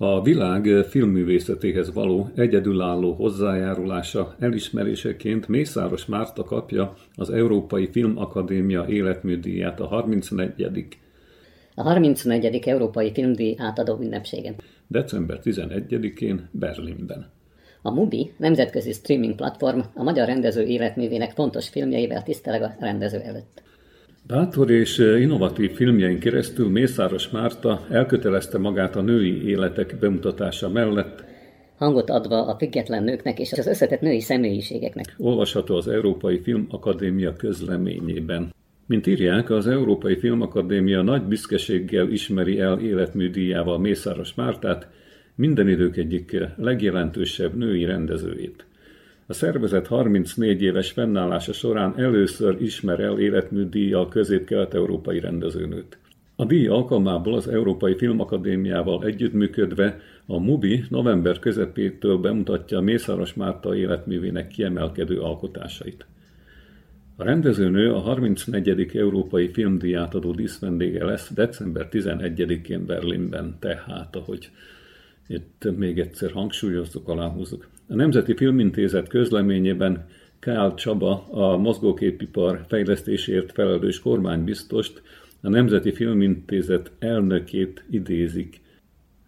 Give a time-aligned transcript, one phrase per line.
[0.00, 9.86] A világ filmművészetéhez való egyedülálló hozzájárulása elismeréseként Mészáros Márta kapja az Európai Filmakadémia életműdíját a
[9.86, 10.86] 31.
[11.74, 12.56] A 34.
[12.68, 14.54] Európai Filmdíj átadó ünnepségen.
[14.86, 17.30] december 11-én Berlinben.
[17.82, 23.62] A Mubi nemzetközi streaming platform a magyar rendező életművének fontos filmjeivel tiszteleg a rendező előtt.
[24.28, 31.24] Bátor és innovatív filmjein keresztül Mészáros Márta elkötelezte magát a női életek bemutatása mellett,
[31.76, 35.14] Hangot adva a független nőknek és az összetett női személyiségeknek.
[35.18, 38.54] olvasható az Európai Filmakadémia közleményében.
[38.86, 44.88] Mint írják, az Európai Filmakadémia nagy büszkeséggel ismeri el életműdíjával Mészáros Mártát,
[45.34, 48.66] minden idők egyik legjelentősebb női rendezőjét.
[49.30, 55.98] A szervezet 34 éves fennállása során először ismer el életműdíjjal közép-kelet-európai rendezőnőt.
[56.36, 64.48] A díj alkalmából az Európai Filmakadémiával együttműködve a MUBI november közepétől bemutatja Mészáros Márta életművének
[64.48, 66.06] kiemelkedő alkotásait.
[67.16, 68.96] A rendezőnő a 34.
[68.96, 74.50] Európai Filmdíját adó díszvendége lesz december 11-én Berlinben, tehát, ahogy
[75.26, 77.68] itt még egyszer hangsúlyozzuk, aláhúzzuk.
[77.90, 80.06] A Nemzeti Filmintézet közleményében
[80.38, 85.02] Kál Csaba, a mozgóképipar fejlesztésért felelős kormánybiztost,
[85.40, 88.60] a Nemzeti Filmintézet elnökét idézik.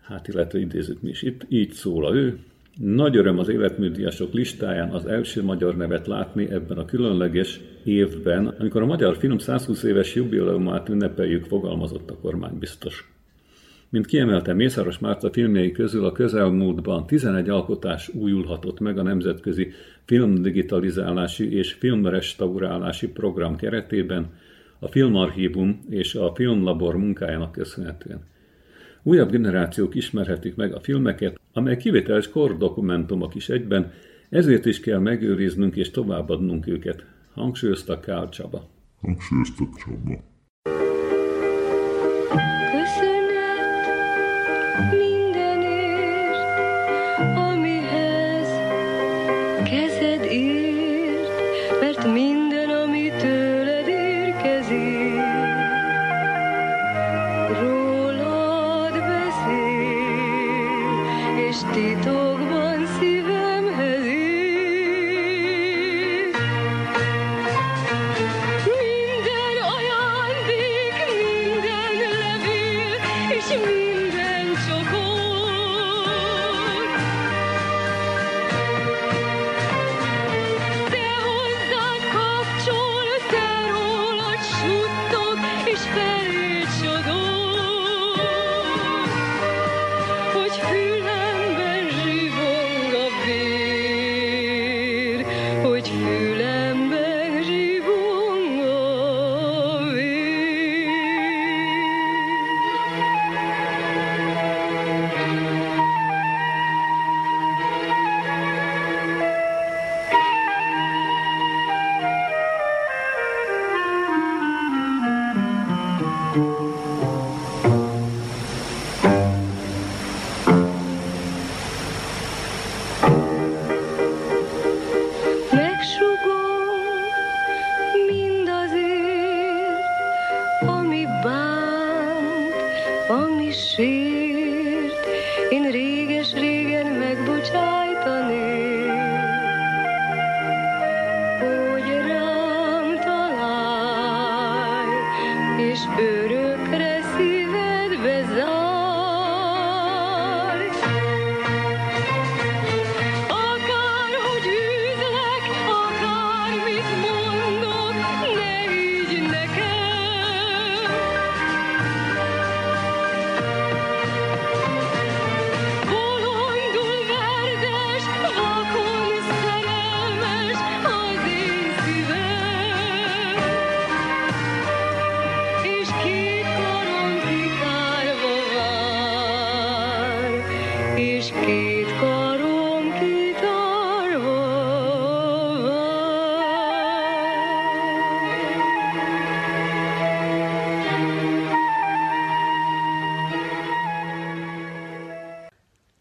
[0.01, 2.39] Hát, illetve idézzük mi is itt, így szól a ő.
[2.79, 8.83] Nagy öröm az életműdíjasok listáján az első magyar nevet látni ebben a különleges évben, amikor
[8.83, 13.20] a magyar film 120 éves jubileumát ünnepeljük, fogalmazott a kormánybiztos.
[13.91, 19.73] Mint kiemelte Mészáros Márta filmjei közül a közelmúltban 11 alkotás újulhatott meg a Nemzetközi
[20.05, 24.33] Filmdigitalizálási és Filmrestaurálási Program keretében,
[24.79, 28.21] a Filmarchívum és a Filmlabor munkájának köszönhetően.
[29.03, 33.93] Újabb generációk ismerhetik meg a filmeket, amely kivételes kordokumentumok is egyben,
[34.29, 38.69] ezért is kell megőriznünk és továbbadnunk őket, hangsúlyozta Kál Csaba.
[39.01, 40.30] hangsúlyozta Csaba.
[44.81, 45.10] Me.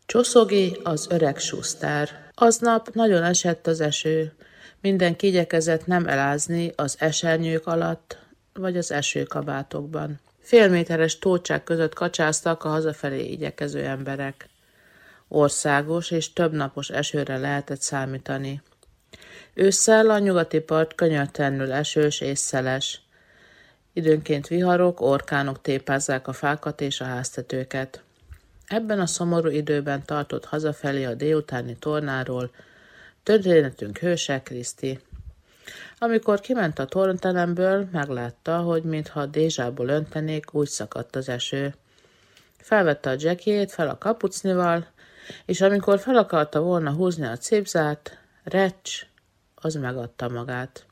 [0.10, 2.32] Csoszogi az öreg susztár.
[2.34, 4.34] Aznap nagyon esett az eső.
[4.82, 8.18] Mindenki igyekezett nem elázni az esernyők alatt,
[8.54, 10.20] vagy az esőkabátokban.
[10.40, 14.50] Félméteres tócsák között kacsáztak a hazafelé igyekező emberek.
[15.28, 18.62] Országos és többnapos esőre lehetett számítani.
[19.54, 23.02] Ősszel a nyugati part könyörtelenül esős és szeles.
[23.94, 28.04] Időnként viharok, orkánok tépázzák a fákat és a háztetőket.
[28.70, 32.52] Ebben a szomorú időben tartott hazafelé a délutáni tornáról
[33.24, 35.00] történetünk hőse Kriszti.
[36.00, 41.76] Amikor kiment a tornteremből, meglátta, hogy mintha dézsából öntenék, úgy szakadt az eső.
[42.58, 44.88] Felvette a jackjét fel a kapucnival,
[45.46, 49.06] és amikor fel akarta volna húzni a cipzát, recs,
[49.56, 50.86] az megadta magát.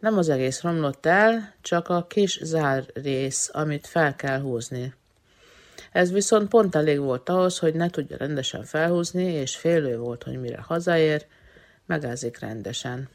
[0.00, 4.94] Nem az egész romlott el, csak a kis zár rész, amit fel kell húzni.
[5.92, 10.40] Ez viszont pont elég volt ahhoz, hogy ne tudja rendesen felhúzni, és félő volt, hogy
[10.40, 11.26] mire hazaér,
[11.86, 13.08] megázik rendesen.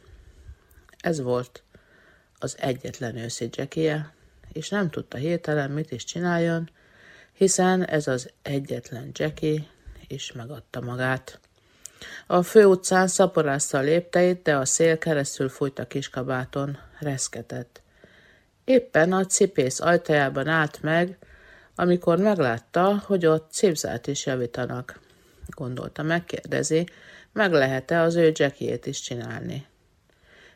[0.99, 1.63] Ez volt
[2.39, 4.13] az egyetlen őszi jackie
[4.53, 6.69] és nem tudta hirtelen mit is csináljon,
[7.33, 9.65] hiszen ez az egyetlen Jackie
[10.07, 11.39] is megadta magát.
[12.27, 17.81] A főutcán szaporázta a lépteit, de a szél keresztül fújt a kiskabáton, reszketett.
[18.63, 21.17] Éppen a cipész ajtajában állt meg,
[21.81, 24.99] amikor meglátta, hogy ott cipzát is javítanak.
[25.47, 26.85] Gondolta, megkérdezi,
[27.33, 29.65] meg lehet-e az ő jackiét is csinálni.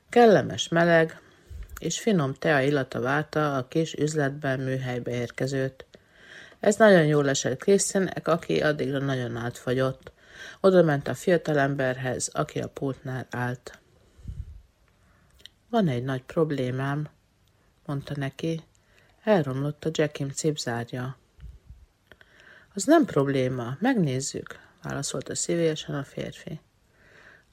[0.09, 1.21] Kellemes meleg
[1.79, 5.85] és finom tea illata várta a kis üzletben műhelybe érkezőt.
[6.59, 10.11] Ez nagyon jól esett Krisztinek, aki addigra nagyon átfagyott.
[10.61, 13.79] Oda ment a fiatalemberhez, aki a pultnál állt.
[15.69, 17.07] Van egy nagy problémám,
[17.85, 18.63] mondta neki.
[19.25, 21.17] Elromlott a Jackim cipzárja.
[22.73, 26.59] Az nem probléma, megnézzük, válaszolta szívélyesen a férfi.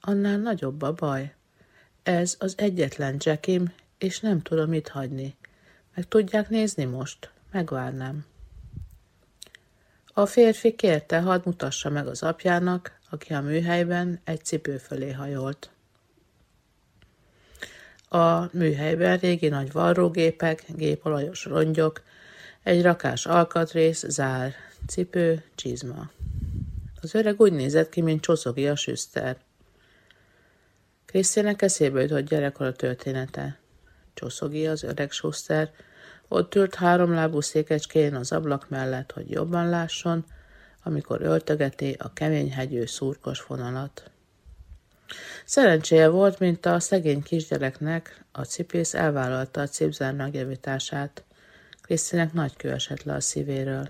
[0.01, 1.33] Annál nagyobb a baj.
[2.03, 5.35] Ez az egyetlen Jackim, és nem tudom itt hagyni.
[5.95, 7.31] Meg tudják nézni most?
[7.51, 8.25] Megvárnám.
[10.13, 15.69] A férfi kérte, hadd mutassa meg az apjának, aki a műhelyben egy cipő fölé hajolt.
[18.13, 22.01] A műhelyben régi nagy varrógépek, gépolajos rongyok,
[22.63, 24.53] egy rakás alkatrész, zár,
[24.87, 26.09] cipő, csizma.
[27.01, 29.37] Az öreg úgy nézett ki, mint csoszogi a süszter.
[31.05, 33.59] Krisztinek eszébe jutott gyerekkor a története.
[34.13, 35.71] Csoszogi az öreg suszter,
[36.27, 40.25] ott ült háromlábú székecskén az ablak mellett, hogy jobban lásson,
[40.83, 44.11] amikor öltögeti a keményhegyű szurkos vonalat.
[45.45, 51.23] Szerencséje volt, mint a szegény kisgyereknek, a cipész elvállalta a cipzár megjavítását.
[51.81, 53.89] Krisztinek nagy kő esett le a szívéről.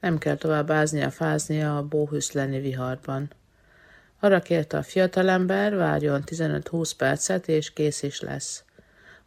[0.00, 3.32] Nem kell tovább áznia, fáznia a bóhüszleni viharban.
[4.20, 8.64] Arra kérte a fiatalember, várjon 15-20 percet, és kész is lesz.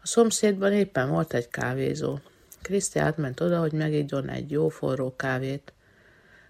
[0.01, 2.19] A szomszédban éppen volt egy kávézó.
[2.61, 5.73] Kriszti átment oda, hogy megígyon egy jó forró kávét.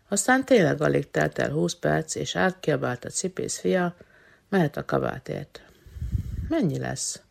[0.07, 3.95] Aztán tényleg alig telt el 20 perc, és átkiabált a cipész fia,
[4.49, 5.61] mehet a kabátért.
[6.47, 7.21] Mennyi lesz?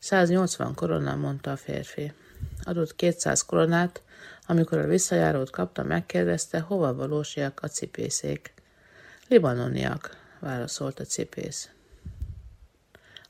[0.00, 2.12] 180 korona, mondta a férfi.
[2.62, 4.02] Adott 200 koronát,
[4.46, 8.52] amikor a visszajárót kapta, megkérdezte, hova valósiak a cipészék.
[9.28, 11.68] Libanoniak, válaszolt a cipész.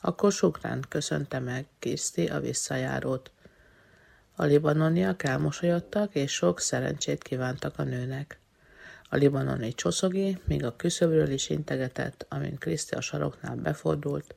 [0.00, 3.30] Akkor sukrán köszönte meg Kriszti a visszajárót.
[4.36, 8.38] A libanoniak elmosolyodtak, és sok szerencsét kívántak a nőnek.
[9.14, 14.34] A libanoni csoszogi még a küszöbről is integetett, amint Kriszti a saroknál befordult,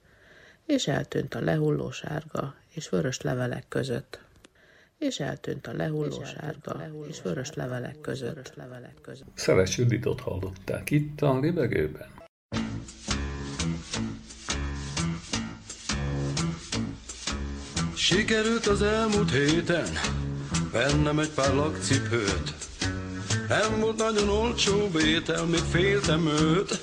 [0.65, 4.19] és eltűnt a lehulló sárga és vörös levelek között.
[4.97, 8.61] És eltűnt a lehulló sárga és vörös levelek között.
[9.33, 12.07] Szeles Juditot hallották itt a libegőben.
[17.95, 19.87] Sikerült az elmúlt héten
[20.71, 22.66] vennem egy pár lakcipőt.
[23.47, 26.79] Nem volt nagyon olcsó bétel, még féltem őt.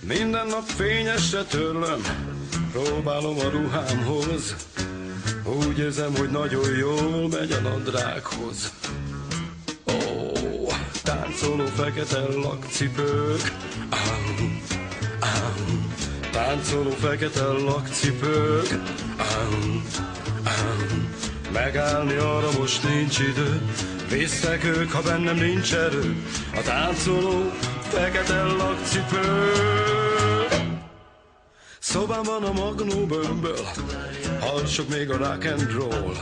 [0.00, 2.00] Minden nap fényesre törlöm,
[2.72, 4.56] próbálom a ruhámhoz.
[5.44, 8.72] Úgy érzem, hogy nagyon jól megy a nadrághoz.
[9.86, 10.66] Ó,
[11.02, 13.52] táncoló fekete lakcipők.
[13.90, 14.62] Ám,
[15.20, 15.94] ám,
[16.32, 18.68] táncoló fekete lakcipők.
[19.16, 19.84] Ám,
[20.44, 21.14] ám,
[21.52, 23.60] megállni arra most nincs idő.
[24.10, 26.16] Visznek ők, ha bennem nincs erő.
[26.54, 27.50] A táncoló
[27.82, 29.90] fekete lakcipők.
[31.78, 33.68] Szobám van a magnó bömböl,
[34.40, 36.14] hallsok még a rock and roll.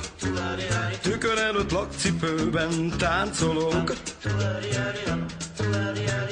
[1.02, 3.94] Tükör előtt lakcipőben táncolok,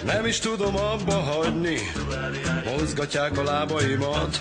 [0.04, 1.78] nem is tudom abba hagyni,
[2.64, 4.40] mozgatják a lábaimat.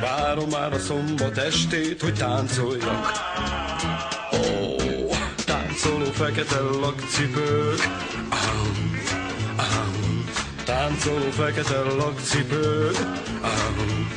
[0.00, 3.12] Várom már a szombat estét, hogy táncoljak.
[5.86, 7.88] Ó, táncoló fekete lakcipők.
[8.30, 9.00] Ahum,
[9.56, 10.24] ahum,
[10.64, 12.96] táncoló fekete lakcipők.
[13.40, 14.10] Ahum,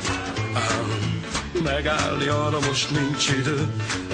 [0.54, 1.22] ahum,
[1.64, 3.66] megállni arra most nincs idő.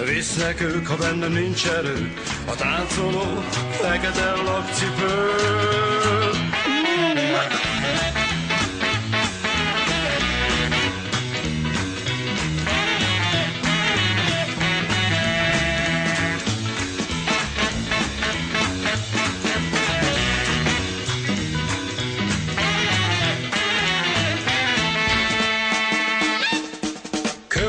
[0.04, 2.14] Visznek ők, ha bennem nincs erő.
[2.46, 6.16] A táncoló fekete lakcipők.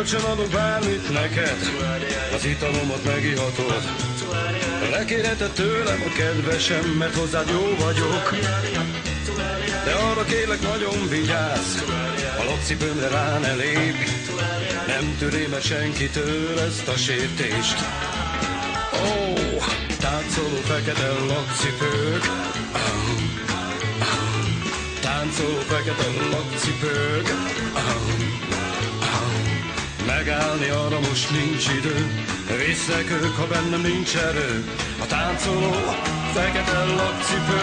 [0.09, 1.57] Kölcsön adok bármit neked,
[2.35, 3.83] az italomat megihatod.
[4.91, 8.35] Lekérheted tőlem a kedvesem, mert hozzád jó vagyok.
[9.85, 11.81] De arra kérlek nagyon vigyázz,
[12.39, 14.11] a lakcipőmre rá ne lépj.
[14.87, 17.77] Nem törém el senkitől ezt a sértést.
[18.93, 19.33] Ó,
[19.99, 22.23] táncoló fekete lakcipők.
[25.01, 27.27] Táncoló fekete lakcipők.
[30.07, 31.97] Megállni arra most nincs idő,
[32.65, 34.63] visznek ők, ha bennem nincs erő.
[35.01, 35.71] A táncoló
[36.33, 37.61] fekete lakcipő.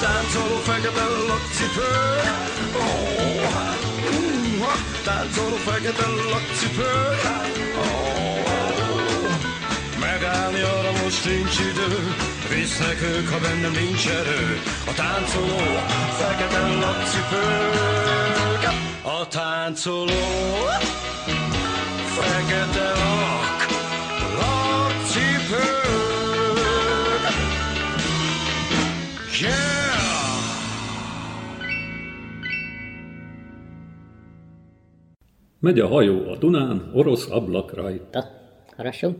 [0.00, 1.90] Táncoló fekete lakcipő.
[5.04, 6.92] Táncoló fekete lakcipő.
[7.76, 8.50] Oh,
[10.00, 12.14] Megállni arra most nincs idő,
[12.54, 14.60] visznek ők, ha bennem nincs erő.
[14.86, 15.58] A táncoló
[16.18, 18.51] fekete lakcipők
[19.03, 20.05] A táncoló
[22.17, 23.59] fekete lak,
[24.37, 25.87] lakcipők.
[29.41, 29.77] Yeah!
[35.59, 38.25] Megy a hajó a Dunán, orosz ablak rajta.
[38.75, 39.15] Хорошо?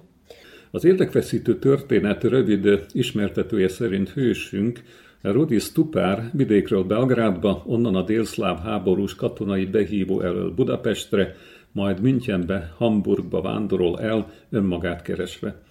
[0.72, 4.84] Az érdekfeszítő történet rövid ismertetője szerint hősünk,
[5.23, 11.37] Rudi Stupár vidékről Belgrádba, onnan a délszláv háborús katonai behívó elől Budapestre,
[11.73, 15.63] majd Münchenbe, Hamburgba vándorol el, önmagát keresve.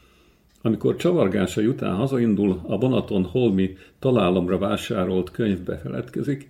[0.61, 6.49] Amikor csavargásai után hazaindul, a vonaton holmi találomra vásárolt könyvbe feledkezik,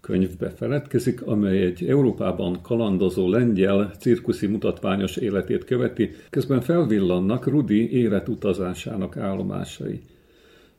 [0.00, 9.16] könyvbe feledkezik, amely egy Európában kalandozó lengyel cirkuszi mutatványos életét követi, közben felvillannak Rudi életutazásának
[9.16, 10.00] állomásai.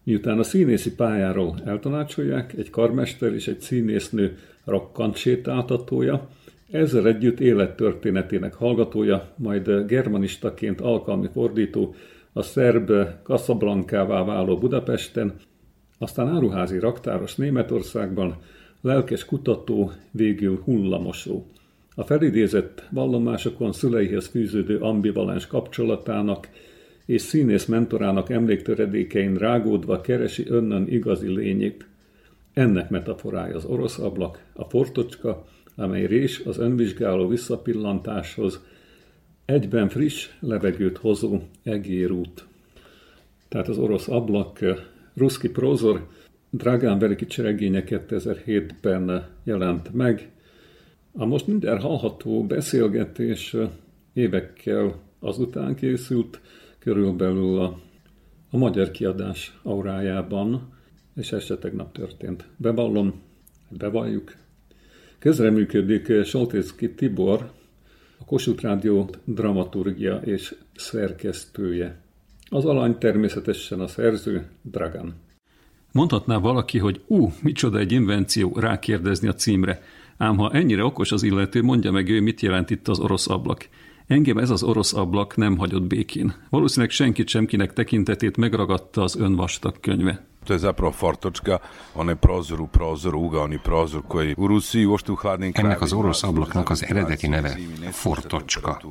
[0.03, 6.29] Miután a színészi pályáról eltanácsolják, egy karmester és egy színésznő rakkant sétáltatója,
[6.71, 11.95] ezzel együtt élettörténetének hallgatója, majd germanistaként alkalmi fordító,
[12.33, 12.91] a szerb
[13.23, 15.33] Casablancává váló Budapesten,
[15.97, 18.37] aztán áruházi raktáros Németországban,
[18.81, 21.45] lelkes kutató, végül hullamosó.
[21.95, 26.49] A felidézett vallomásokon szüleihez fűződő ambivalens kapcsolatának
[27.05, 31.85] és színész mentorának emléktöredékein rágódva keresi önnön igazi lényét.
[32.53, 35.45] Ennek metaforája az orosz ablak, a fortocska,
[35.75, 38.59] amely rés az önvizsgáló visszapillantáshoz,
[39.45, 42.45] egyben friss levegőt hozó egérút.
[43.47, 44.59] Tehát az orosz ablak,
[45.13, 46.07] Ruszki Prozor,
[46.49, 50.29] Dragán Verikics regénye 2007-ben jelent meg.
[51.11, 53.55] A most minden hallható beszélgetés
[54.13, 56.39] évekkel azután készült,
[56.83, 57.79] körülbelül a,
[58.49, 60.73] a magyar kiadás aurájában,
[61.15, 62.45] és ez se tegnap történt.
[62.57, 63.21] Bevallom,
[63.69, 64.33] bevalljuk.
[65.19, 67.51] Közreműködik Soltészki Tibor,
[68.19, 72.01] a Kossuth Rádió dramaturgia és szerkesztője.
[72.49, 75.13] Az alany természetesen a szerző Dragan.
[75.91, 79.81] Mondhatná valaki, hogy ú, micsoda egy invenció, rákérdezni a címre.
[80.17, 83.69] Ám ha ennyire okos az illető, mondja meg ő, mit jelent itt az orosz ablak.
[84.07, 86.33] Engem ez az orosz ablak nem hagyott békén.
[86.49, 90.25] Valószínűleg senkit semkinek tekintetét megragadta az önvastag könyve.
[90.43, 91.57] To je zapravo fortočka,
[91.95, 96.23] onaj prozor u prozoru, ugaoni prozor koji u Rusiji uopšte u hladnim Ennek az orosz
[96.23, 97.57] ablaknak az eredeti neve
[97.91, 98.81] Fortocska.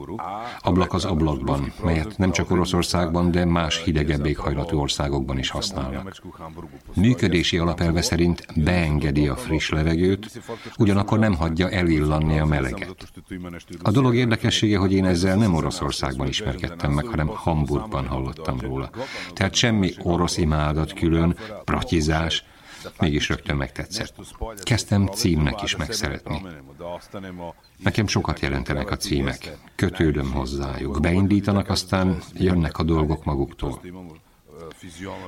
[0.62, 6.22] Ablak az ablakban, melyet nem csak Oroszországban, de más hidegebb éghajlatú országokban is használnak.
[6.94, 10.42] Működési alapelve szerint beengedi a friss levegőt,
[10.78, 13.12] ugyanakkor nem hagyja elillanni a meleget.
[13.82, 18.90] A dolog érdekessége, hogy én ezzel nem Oroszországban ismerkedtem meg, hanem Hamburgban hallottam róla.
[19.32, 22.44] Tehát semmi orosz imádat külön, pratizás,
[23.00, 24.14] mégis rögtön megtetszett.
[24.62, 26.42] Kezdtem címnek is megszeretni.
[27.76, 29.56] Nekem sokat jelentenek a címek.
[29.74, 31.00] Kötődöm hozzájuk.
[31.00, 33.80] Beindítanak, aztán jönnek a dolgok maguktól.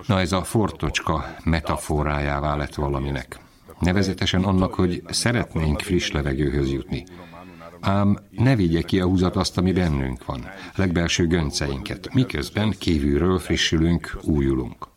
[0.07, 3.39] Na ez a fortocska metaforájává lett valaminek.
[3.79, 7.05] Nevezetesen annak, hogy szeretnénk friss levegőhöz jutni.
[7.81, 14.19] Ám ne vigye ki a húzat azt, ami bennünk van, legbelső gönceinket, miközben kívülről frissülünk,
[14.23, 14.89] újulunk.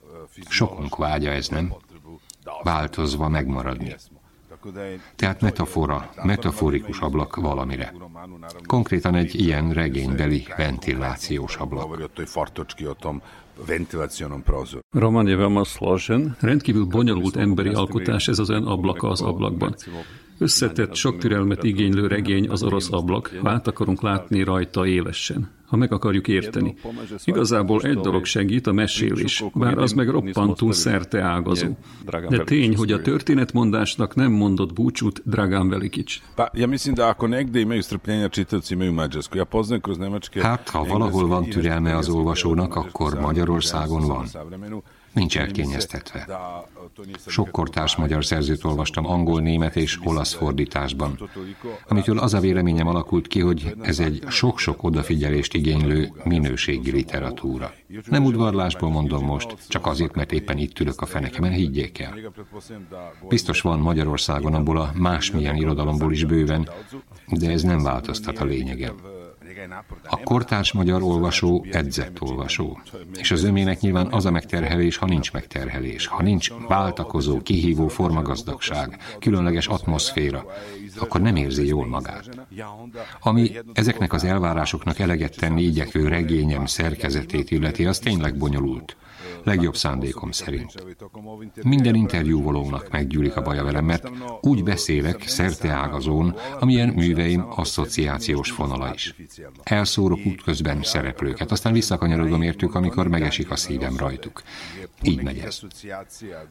[0.49, 1.73] Sokunk vágya ez, nem?
[2.63, 3.95] Változva megmaradni.
[5.15, 7.93] Tehát metafora, metaforikus ablak valamire.
[8.65, 12.11] Konkrétan egy ilyen regénybeli ventilációs ablak.
[14.91, 19.75] Roman je veoma složen, rendkívül bonyolult emberi alkotás ez az ön ablaka az ablakban.
[20.37, 25.77] Összetett, sok türelmet igénylő regény az orosz ablak, ha át akarunk látni rajta élesen, ha
[25.77, 26.75] meg akarjuk érteni.
[27.23, 31.67] Igazából egy dolog segít, a mesélés, bár az meg roppantul szerte ágazó.
[32.29, 36.21] De tény, hogy a történetmondásnak nem mondott búcsút Dragán Velikics.
[40.43, 44.25] Hát, ha valahol van türelme az olvasónak, akkor Magyarországon van
[45.17, 46.27] nincs elkényeztetve.
[47.25, 51.29] Sok kortárs magyar szerzőt olvastam angol, német és olasz fordításban,
[51.87, 57.73] amitől az a véleményem alakult ki, hogy ez egy sok-sok odafigyelést igénylő minőségi literatúra.
[58.05, 62.13] Nem udvarlásból mondom most, csak azért, mert éppen itt ülök a fenekemen, higgyék el.
[63.29, 66.69] Biztos van Magyarországon abból a másmilyen irodalomból is bőven,
[67.27, 68.93] de ez nem változtat a lényegen.
[70.03, 72.79] A kortárs magyar olvasó edzett olvasó.
[73.17, 78.97] És az ömének nyilván az a megterhelés, ha nincs megterhelés, ha nincs váltakozó, kihívó formagazdagság,
[79.19, 80.45] különleges atmoszféra,
[80.99, 82.47] akkor nem érzi jól magát.
[83.19, 88.97] Ami ezeknek az elvárásoknak eleget tenni igyekvő regényem szerkezetét illeti, az tényleg bonyolult
[89.47, 90.73] legjobb szándékom szerint.
[91.63, 94.09] Minden interjúvolónak meggyűlik a baja velem, mert
[94.41, 99.15] úgy beszélek szerte ágazón, amilyen műveim asszociációs fonala is.
[99.63, 104.41] Elszórok útközben szereplőket, aztán visszakanyarodom értük, amikor megesik a szívem rajtuk.
[105.01, 105.59] Így megy ez.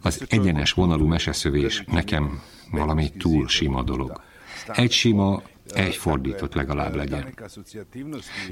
[0.03, 4.21] Az egyenes vonalú meseszövés nekem valami túl sima dolog.
[4.67, 5.43] Egy sima,
[5.75, 7.35] egy fordított legalább legyen.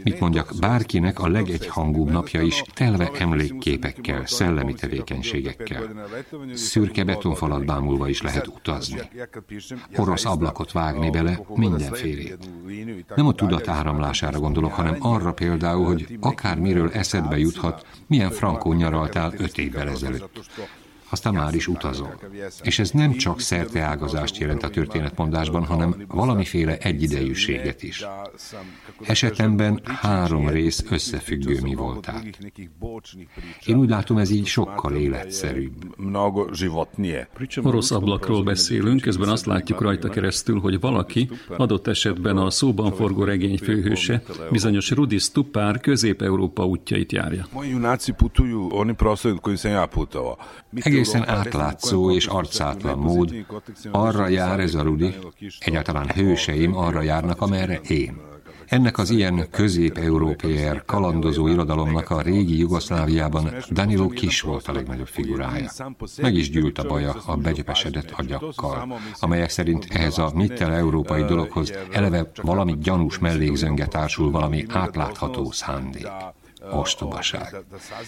[0.02, 6.06] Mit mondjak, bárkinek a legegyhangúbb napja is telve emlékképekkel, szellemi tevékenységekkel.
[6.54, 9.00] Szürke betonfalat bámulva is lehet utazni.
[9.96, 12.38] Orosz ablakot vágni bele, mindenfélét.
[13.16, 19.32] Nem a tudat áramlására gondolok, hanem arra például, hogy akármiről eszedbe juthat, milyen frankó nyaraltál
[19.36, 20.83] öt évvel ezelőtt
[21.14, 22.20] aztán már is utazol.
[22.62, 28.04] És ez nem csak szerteágazást jelent a történetmondásban, hanem valamiféle egyidejűséget is.
[29.02, 32.22] Esetemben három rész összefüggő mi voltál.
[33.64, 35.72] Én úgy látom, ez így sokkal életszerűbb.
[37.62, 43.24] Orosz ablakról beszélünk, közben azt látjuk rajta keresztül, hogy valaki, adott esetben a szóban forgó
[43.24, 47.46] regény főhőse, bizonyos Rudi Stupár Közép-Európa útjait járja.
[51.04, 53.34] Egészen átlátszó és arcátlan mód
[53.90, 55.14] arra jár ez a Rudi,
[55.58, 58.20] egyáltalán hőseim arra járnak, amerre én.
[58.66, 65.70] Ennek az ilyen közép-európér kalandozó irodalomnak a régi Jugoszláviában Danilo Kis volt a legnagyobb figurája.
[66.20, 72.30] Meg is gyűlt a baja a begyöpesedett agyakkal, amelyek szerint ehhez a mittel-európai dologhoz eleve
[72.42, 76.08] valami gyanús mellékzönge társul valami átlátható szándék
[76.72, 77.56] ostobaság.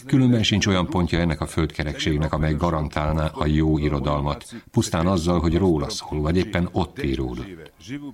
[0.06, 5.56] Különben sincs olyan pontja ennek a földkerekségnek, amely garantálná a jó irodalmat, pusztán azzal, hogy
[5.56, 7.46] róla szól, vagy éppen ott íródott.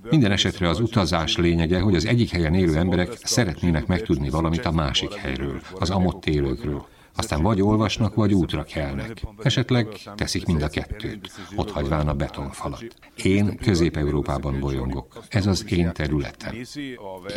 [0.09, 4.71] Minden esetre az utazás lényege, hogy az egyik helyen élő emberek szeretnének megtudni valamit a
[4.71, 6.85] másik helyről, az amott élőkről.
[7.15, 9.21] Aztán vagy olvasnak, vagy útra kelnek.
[9.41, 12.85] Esetleg teszik mind a kettőt, ott hagyván a betonfalat.
[13.23, 15.23] Én Közép-Európában bolyongok.
[15.29, 16.55] Ez az én területem.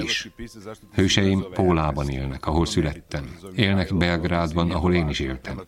[0.05, 0.31] És
[0.93, 3.37] hőseim Pólában élnek, ahol születtem.
[3.55, 5.61] Élnek Belgrádban, ahol én is éltem.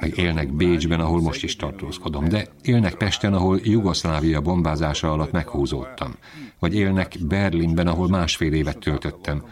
[0.00, 2.28] Meg élnek Bécsben, ahol most is tartózkodom.
[2.28, 6.14] De élnek Pesten, ahol Jugoszlávia bombázása alatt meghúzódtam.
[6.58, 9.44] Vagy élnek Berlinben, ahol másfél évet töltöttem.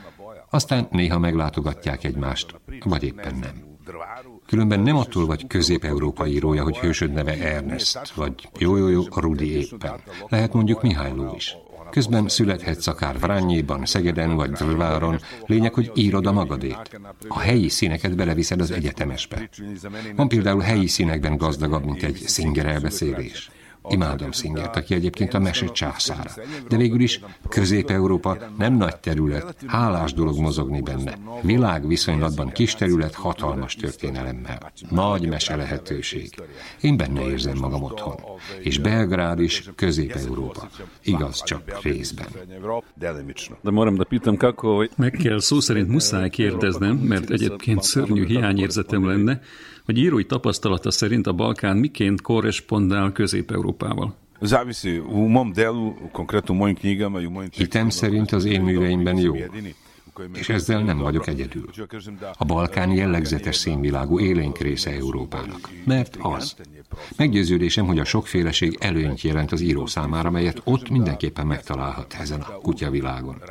[0.51, 3.72] Aztán néha meglátogatják egymást, vagy éppen nem.
[4.47, 10.01] Különben nem attól vagy közép-európai írója, hogy hősöd neve Ernest, vagy jó-jó-jó Rudi éppen.
[10.29, 11.57] Lehet mondjuk Mihályló is.
[11.91, 17.01] Közben születhetsz akár Vrányéban, Szegeden vagy Drváron, lényeg, hogy írod a magadét.
[17.29, 19.49] A helyi színeket beleviszed az egyetemesbe.
[20.17, 23.51] Van például helyi színekben gazdagabb, mint egy szinger elbeszélés.
[23.89, 26.31] Imádom Szingert, aki egyébként a mese császára.
[26.69, 31.19] De végül is Közép-Európa nem nagy terület, hálás dolog mozogni benne.
[31.43, 34.73] Világ viszonylatban kis terület hatalmas történelemmel.
[34.89, 36.35] Nagy mese lehetőség.
[36.81, 38.15] Én benne érzem magam otthon.
[38.61, 40.69] És Belgrád is Közép-Európa.
[41.03, 42.27] Igaz, csak részben.
[43.61, 44.85] De moram da pitam kako...
[44.97, 49.41] Meg kell szó szerint muszáj kérdeznem, mert egyébként szörnyű hiányérzetem lenne,
[49.85, 54.15] hogy írói tapasztalata szerint a Balkán miként korrespondál Közép-Európával.
[57.51, 59.35] Hitem szerint az én műveimben jó.
[60.35, 61.65] És ezzel nem vagyok egyedül.
[62.39, 65.71] A Balkán jellegzetes színvilágú élénk része Európának.
[65.85, 66.57] Mert az.
[67.17, 72.53] Meggyőződésem, hogy a sokféleség előnyt jelent az író számára, melyet ott mindenképpen megtalálhat ezen a
[72.53, 73.43] kutyavilágon.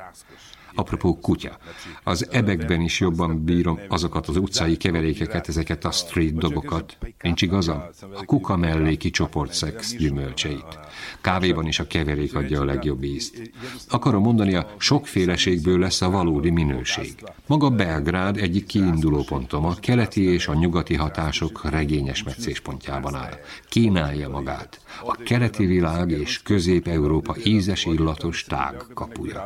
[0.76, 1.58] Apropó kutya.
[2.04, 6.98] Az ebekben is jobban bírom azokat az utcai keverékeket, ezeket a street dogokat.
[7.22, 7.84] Nincs igazam?
[8.16, 10.80] A kuka melléki csoportszex gyümölcseit.
[11.22, 13.52] Kávéban is a keverék adja a legjobb ízt.
[13.90, 17.14] Akarom mondani, a sokféleségből lesz a valódi minőség.
[17.46, 23.40] Maga Belgrád egyik kiinduló pontom, a keleti és a nyugati hatások regényes meccéspontjában áll.
[23.70, 24.80] Kínálja magát.
[25.06, 29.46] A keleti világ és Közép-Európa ízes illatos tág kapuja.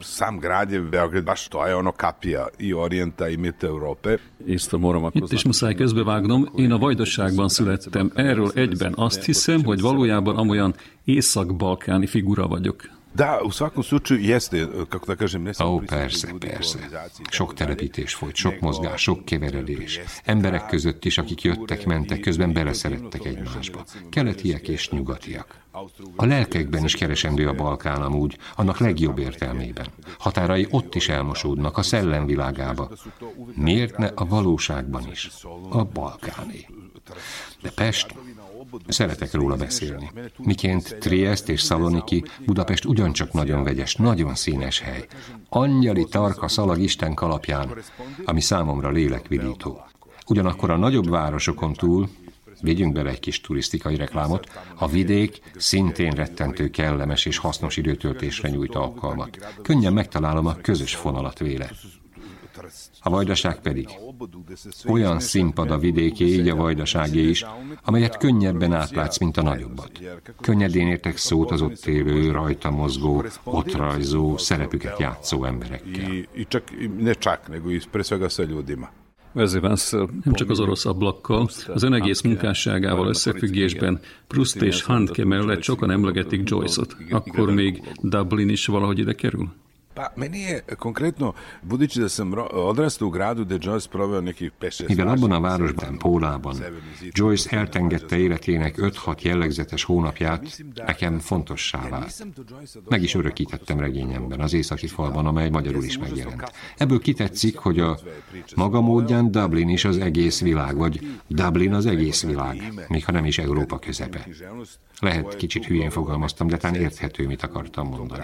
[0.00, 4.16] Sam grad je Beograd baš to je ono kapija i orijenta i mit Europe.
[4.46, 8.10] Isto moram ako Itt is muszáj közbevágnom, én a Vajdaságban születtem.
[8.14, 12.96] Erről egyben azt hiszem, hogy valójában amolyan észak-balkáni figura vagyok.
[13.14, 16.78] Da, u svakom slučaju jeste, kako da kažem, ne Ó, persze, persze.
[17.30, 20.00] Sok telepítés folyt, sok mozgás, sok keveredés.
[20.24, 23.84] Emberek között is, akik jöttek, mentek, közben beleszerettek egymásba.
[24.10, 25.56] Keletiek és nyugatiak.
[26.16, 29.86] A lelkekben is keresendő a Balkán amúgy, annak legjobb értelmében.
[30.18, 32.90] Határai ott is elmosódnak, a szellemvilágába.
[33.54, 35.30] Miért ne a valóságban is?
[35.68, 36.66] A Balkáné.
[37.62, 38.14] De Pest,
[38.88, 40.10] Szeretek róla beszélni.
[40.38, 45.06] Miként Triest és Szaloniki, Budapest ugyancsak nagyon vegyes, nagyon színes hely.
[45.48, 47.70] Angyali tarka szalag Isten kalapján,
[48.24, 49.80] ami számomra lélekvidító.
[50.26, 52.08] Ugyanakkor a nagyobb városokon túl,
[52.60, 58.74] vigyünk bele egy kis turisztikai reklámot, a vidék szintén rettentő kellemes és hasznos időtöltésre nyújt
[58.74, 59.54] alkalmat.
[59.62, 61.70] Könnyen megtalálom a közös fonalat véle.
[63.02, 63.88] A vajdaság pedig
[64.86, 67.44] olyan színpad a vidéké, így a vajdaságé is,
[67.84, 69.90] amelyet könnyebben átlátsz, mint a nagyobbat.
[70.40, 76.12] Könnyedén értek szót az ott élő, rajta mozgó, ott rajzó, szerepüket játszó emberekkel.
[76.12, 76.46] I, i
[76.98, 78.02] ne čak, nego i pre.
[80.24, 85.90] Nem csak az orosz ablakkal, az ön egész munkásságával összefüggésben Proust és Handke mellett sokan
[85.90, 86.96] emlegetik Joyce-ot.
[87.10, 89.48] Akkor még Dublin is valahogy ide kerül?
[89.98, 91.32] Pa, meni je konkretno,
[91.62, 95.98] budući da sam odrastao u gradu gde Joyce proveo nekih 5-6 Mivel abban a városban,
[95.98, 96.56] Pólában,
[97.14, 102.26] Joyce eltengette életének 5-6 jellegzetes hónapját, nekem fontossá vált.
[102.88, 106.52] Meg is örökítettem regényemben, az északi falban, amely magyarul is megjelent.
[106.76, 107.98] Ebből kitetszik, hogy a
[108.54, 113.24] maga módján Dublin is az egész világ, vagy Dublin az egész világ, még ha nem
[113.24, 114.26] is Európa közepe.
[115.00, 118.22] Lehet, kicsit hülyén fogalmaztam, de talán érthető, mit akartam mondani.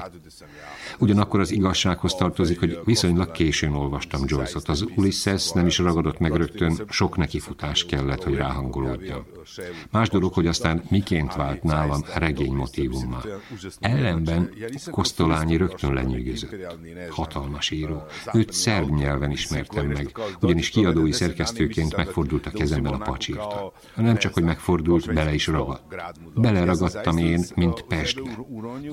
[0.99, 4.69] Ugyanakkor az igazsághoz tartozik, hogy viszonylag későn olvastam Joyce-ot.
[4.69, 9.27] Az Ulysses nem is ragadott meg rögtön, sok nekifutás kellett, hogy ráhangolódjam.
[9.91, 13.25] Más dolog, hogy aztán miként vált nálam regény motivummal.
[13.81, 14.51] Ellenben
[14.91, 16.57] Kosztolányi rögtön lenyűgözött.
[17.11, 18.03] Hatalmas író.
[18.33, 23.73] Őt szerb nyelven ismertem meg, ugyanis kiadói szerkesztőként megfordult a kezemben a pacsírta.
[23.97, 25.83] Nem csak, hogy megfordult, bele is ragadt.
[26.35, 28.31] Beleragadtam én, mint Pestbe.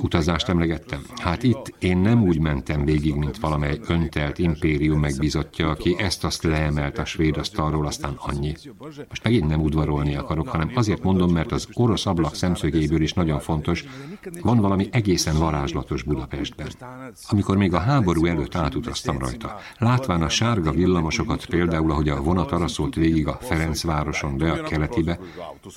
[0.01, 1.05] Utazást emlegettem.
[1.15, 6.97] Hát itt én nem úgy mentem végig, mint valamely öntelt impérium megbizotja, aki ezt-azt leemelt
[6.97, 8.53] a svéd asztalról, aztán annyi.
[9.09, 13.39] Most megint nem udvarolni akarok, hanem azért mondom, mert az orosz ablak szemszögéből is nagyon
[13.39, 13.85] fontos,
[14.41, 16.67] van valami egészen varázslatos Budapestben.
[17.27, 22.51] Amikor még a háború előtt átutaztam rajta, látván a sárga villamosokat, például ahogy a vonat
[22.51, 25.19] araszolt végig a Ferencvároson be a keletibe,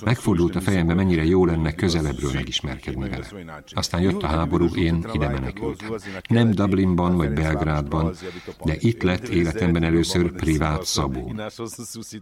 [0.03, 3.27] megfordult a fejembe, mennyire jó lenne közelebbről megismerkedni vele.
[3.73, 5.89] Aztán jött a háború, én ide menekültem.
[6.27, 8.15] Nem Dublinban vagy Belgrádban,
[8.63, 11.33] de itt lett életemben először privát szabó.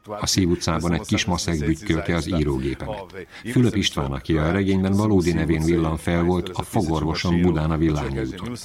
[0.06, 3.28] A Szív utcában egy kis maszek bütkölte az írógépemet.
[3.52, 8.56] Fülöp István, aki a regényben valódi nevén villan fel volt, a fogorvoson Budán a Villányúton.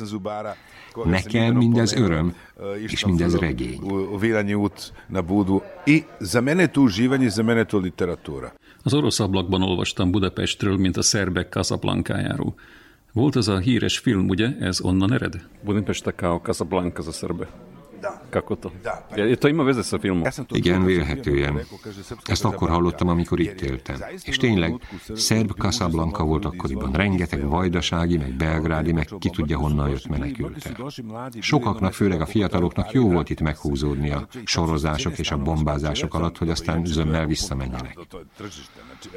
[1.05, 2.35] Nekem mindez öröm,
[2.87, 3.81] és mindez regény.
[8.83, 12.55] Az orosz ablakban olvastam Budapestről, mint a szerbek Casablankájáról.
[13.13, 14.57] Volt az a híres film, ugye?
[14.61, 15.49] Ez onnan ered?
[15.65, 17.49] Budimpešta kao Casablanca za Srbe.
[18.31, 18.71] Kako to?
[19.17, 20.25] Je to ima veze sa filmom?
[20.49, 21.61] Igen, vélhetően.
[22.25, 23.97] Ezt akkor hallottam, amikor itt éltem.
[24.23, 24.81] És tényleg,
[25.15, 26.93] szerb Casablanca volt akkoriban.
[26.93, 30.91] Rengeteg vajdasági, meg belgrádi, meg ki tudja honnan jött menekültel.
[31.41, 36.51] Sokaknak, főleg a fiataloknak jó volt itt meghúzódni a sorozások és a bombázások alatt, hogy
[36.51, 37.99] aztán zömmel visszamenjenek.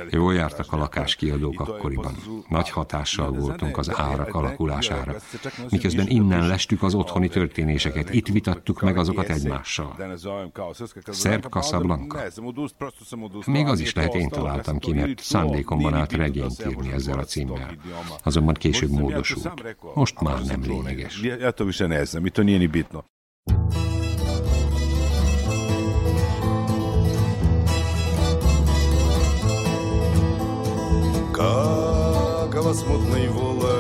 [0.10, 2.15] Jól jártak a lakáskiadók akkoriban.
[2.50, 5.15] Nagy hatással voltunk az árak alakulására.
[5.70, 9.96] Miközben innen lestük az otthoni történéseket, itt vitattuk meg azokat egymással.
[11.07, 12.40] Szerb Casablanca.
[13.46, 17.76] Még az is lehet én találtam ki, mert szándékomban állt regényt írni ezzel a címmel.
[18.22, 19.76] Azonban később módosult.
[19.94, 21.22] Most már nem lényeges.
[21.22, 23.05] Ja to više ne znam i to nije ni bitno.
[31.33, 33.80] Как во смутной власти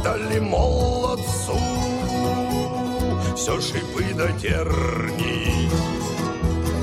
[0.00, 1.58] Выпадали молодцу
[3.36, 5.68] Все шипы до тернии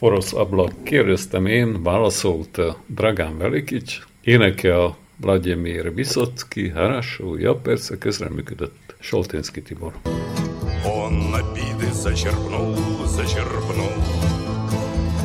[0.02, 0.84] Orosz ablak.
[0.84, 9.94] Kérdeztem én, válaszolt Dragán Velikics, énekel Vladimir Viszocki, Harasó, ja persze, közreműködött Solténszki Tibor.
[10.86, 12.76] Он обиды зачерпнул,
[13.06, 13.98] зачерпнул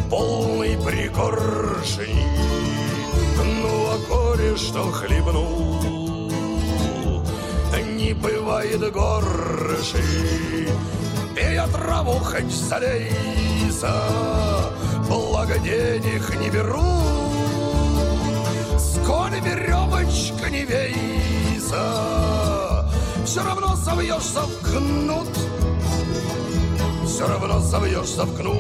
[0.08, 2.24] Полный пригоршень
[3.62, 6.01] Ну, а горе, что хлебнул
[8.02, 10.02] Не бывает горши
[11.36, 13.94] Пей отраву хоть залейся
[15.08, 16.82] Благо денег не беру.
[18.76, 21.80] Сколь веревочка не вейся
[23.24, 25.28] Все равно совьешься в кнут
[27.06, 28.58] Все равно совьешься в кнут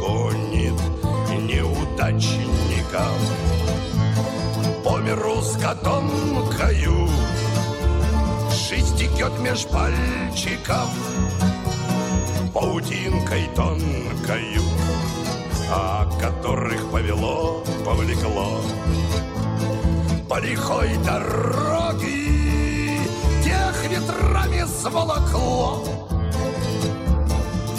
[0.00, 0.80] Гонит
[1.42, 3.04] неудачника
[5.16, 7.08] С котомкою
[8.50, 10.90] Жизнь текет меж пальчиков
[12.52, 14.62] Паутинкой тонкою
[15.70, 18.60] А которых повело, повлекло.
[20.28, 22.98] По лихой дороге
[23.44, 25.84] Тех ветрами сволокло.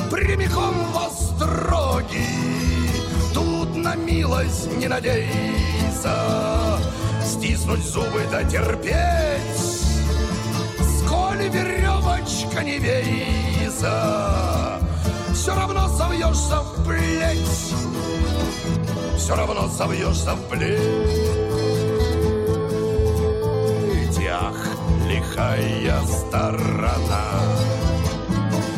[0.10, 2.26] Прямиком в остроги
[3.34, 6.77] Тут на милость не надейся
[7.28, 8.96] Стиснуть зубы да терпеть!
[11.00, 14.80] Сколь веревочка не вейся
[15.34, 17.74] Все равно совьешься в плеть
[19.18, 20.80] Все равно совьешься в плеть
[24.30, 24.68] Ах,
[25.06, 27.26] лихая сторона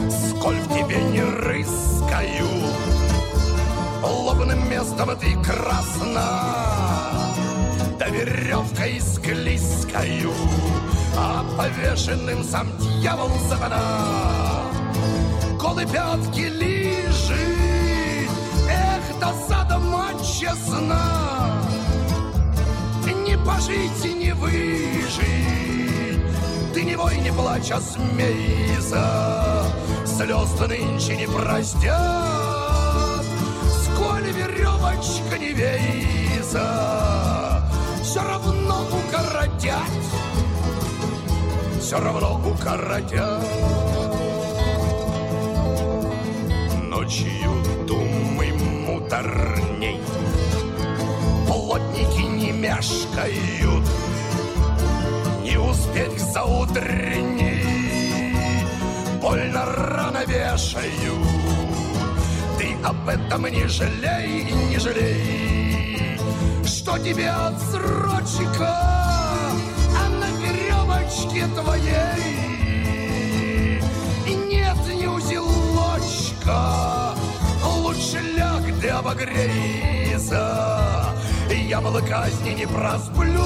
[0.10, 2.48] Сколь в тебе не рыскаю
[4.02, 6.79] Лобным местом ты красна
[8.00, 10.32] Да веревкой склизкою
[11.18, 14.64] А повешенным сам дьявол сатана.
[15.60, 18.30] Голы пятки лежит
[18.70, 21.60] Эх, досада мать честна.
[23.26, 25.22] Не пожить и не выжить
[26.74, 29.66] Ты не вой, не плачь, а смейся.
[30.06, 33.26] Слез нынче не простят
[33.84, 37.29] Сколь веревочка не вейся
[38.10, 39.78] Все равно укоротят.
[41.80, 43.44] Все равно укоротят.
[46.86, 47.52] Ночью
[47.86, 50.02] думай муторней.
[51.46, 53.86] Плотники не мешкают.
[55.44, 57.64] Не успеть за утренней
[59.22, 61.14] Больно рано вешаю.
[62.58, 65.49] Ты об этом не жалей, не жалей
[66.90, 68.74] Что тебе отсрочка
[69.96, 73.80] А на веревочке твоей
[74.26, 77.14] нет ни узелочка.
[77.64, 80.44] Лучше ляг да обогрейся
[81.52, 83.46] Я казни не просплю.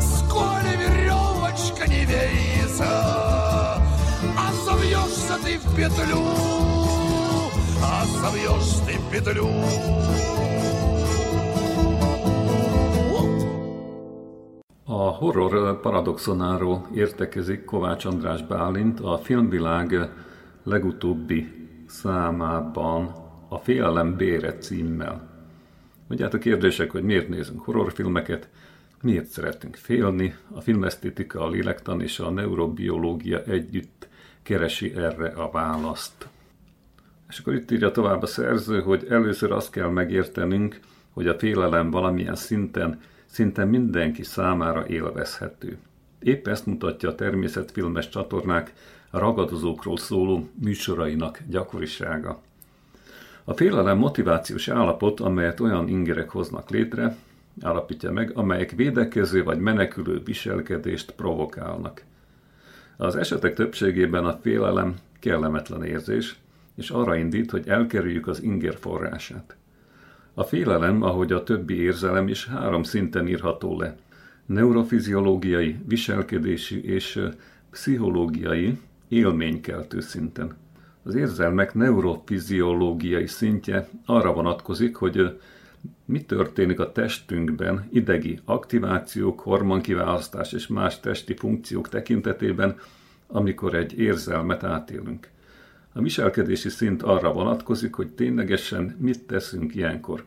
[0.00, 6.22] Сколь веревочка не вейся А совьешься ты в петлю
[7.82, 9.50] А совьешься ты в петлю
[14.96, 20.10] A horror paradoxonáról értekezik Kovács András Bálint a filmvilág
[20.62, 23.14] legutóbbi számában
[23.48, 25.30] a Félelem bére címmel.
[26.08, 28.48] A kérdések, hogy miért nézünk horrorfilmeket,
[29.02, 34.08] miért szeretünk félni, a filmesztétika, a lélektan és a neurobiológia együtt
[34.42, 36.28] keresi erre a választ.
[37.28, 40.80] És akkor itt írja tovább a szerző, hogy először azt kell megértenünk,
[41.10, 43.00] hogy a félelem valamilyen szinten,
[43.34, 45.78] szinte mindenki számára élvezhető.
[46.18, 48.72] Épp ezt mutatja a természetfilmes csatornák
[49.10, 52.40] ragadozókról szóló műsorainak gyakorisága.
[53.44, 57.16] A félelem motivációs állapot, amelyet olyan ingerek hoznak létre,
[57.60, 62.02] állapítja meg, amelyek védekező vagy menekülő viselkedést provokálnak.
[62.96, 66.38] Az esetek többségében a félelem kellemetlen érzés,
[66.76, 69.56] és arra indít, hogy elkerüljük az inger forrását.
[70.34, 73.96] A félelem, ahogy a többi érzelem is három szinten írható le.
[74.46, 77.20] Neurofiziológiai, viselkedési és
[77.70, 80.56] pszichológiai, élménykeltő szinten.
[81.02, 85.38] Az érzelmek neurofiziológiai szintje arra vonatkozik, hogy
[86.04, 92.78] mi történik a testünkben idegi aktivációk, hormonkiválasztás és más testi funkciók tekintetében,
[93.26, 95.28] amikor egy érzelmet átélünk.
[95.96, 100.24] A viselkedési szint arra vonatkozik, hogy ténylegesen mit teszünk ilyenkor.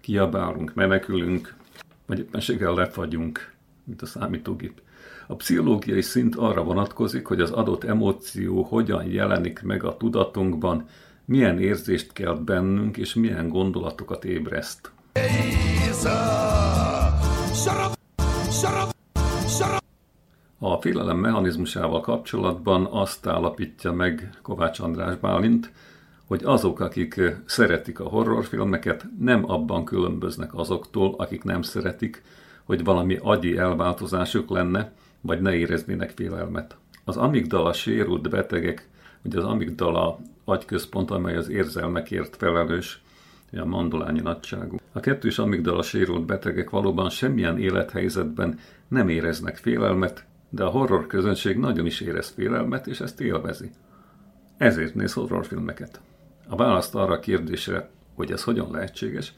[0.00, 1.54] Kiabálunk, menekülünk,
[2.06, 3.52] vagy éppenséggel lefagyunk,
[3.84, 4.80] mint a számítógép.
[5.26, 10.88] A pszichológiai szint arra vonatkozik, hogy az adott emóció hogyan jelenik meg a tudatunkban,
[11.24, 14.92] milyen érzést kell bennünk, és milyen gondolatokat ébreszt.
[20.64, 25.72] A félelem mechanizmusával kapcsolatban azt állapítja meg Kovács András Bálint,
[26.26, 32.22] hogy azok, akik szeretik a horrorfilmeket, nem abban különböznek azoktól, akik nem szeretik,
[32.64, 36.76] hogy valami agyi elváltozásuk lenne, vagy ne éreznének félelmet.
[37.04, 38.88] Az amigdala sérült betegek,
[39.24, 43.02] ugye az amigdala agyközpont, amely az érzelmekért felelős,
[43.52, 44.76] a mandolányi nagyságú.
[44.92, 51.56] A kettős amigdala sérült betegek valóban semmilyen élethelyzetben nem éreznek félelmet, de a horror közönség
[51.56, 53.70] nagyon is érez félelmet, és ezt élvezi.
[54.56, 56.00] Ezért néz horrorfilmeket.
[56.48, 59.34] A választ arra a kérdésre, hogy ez hogyan lehetséges,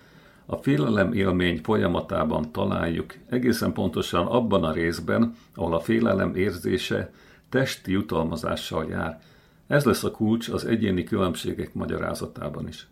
[0.47, 7.13] a félelem élmény folyamatában találjuk, egészen pontosan abban a részben, ahol a félelem érzése
[7.49, 9.21] testi jutalmazással jár.
[9.67, 12.89] Ez lesz a kulcs az egyéni különbségek magyarázatában is.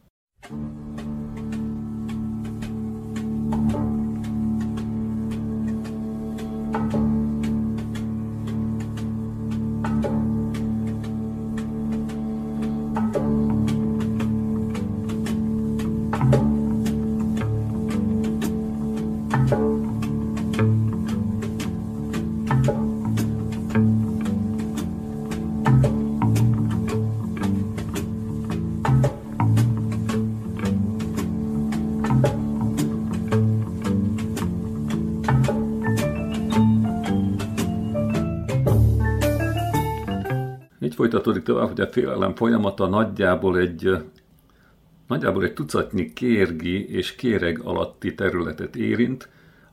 [3.71, 3.92] Így
[41.23, 43.91] folytatódik tovább, hogy a félelem folyamata nagyjából egy,
[45.07, 49.29] nagyjából egy tucatnyi kérgi és kéreg alatti területet érint,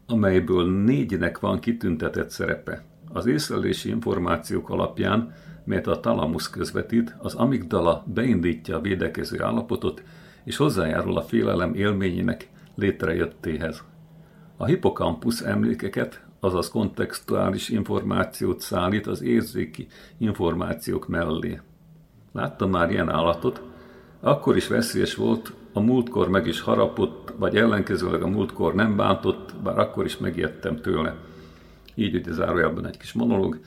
[0.07, 2.83] amelyből négynek van kitüntetett szerepe.
[3.13, 5.33] Az észlelési információk alapján,
[5.65, 10.03] melyet a talamusz közvetít, az amigdala beindítja a védekező állapotot,
[10.43, 13.83] és hozzájárul a félelem élményének létrejöttéhez.
[14.57, 21.59] A hippocampus emlékeket, azaz kontextuális információt szállít az érzéki információk mellé.
[22.31, 23.61] Láttam már ilyen állatot,
[24.19, 29.55] akkor is veszélyes volt, a múltkor meg is harapott, vagy ellenkezőleg a múltkor nem bántott,
[29.63, 31.15] bár akkor is megijedtem tőle.
[31.95, 33.59] Így ugye zárójelben egy kis monológ.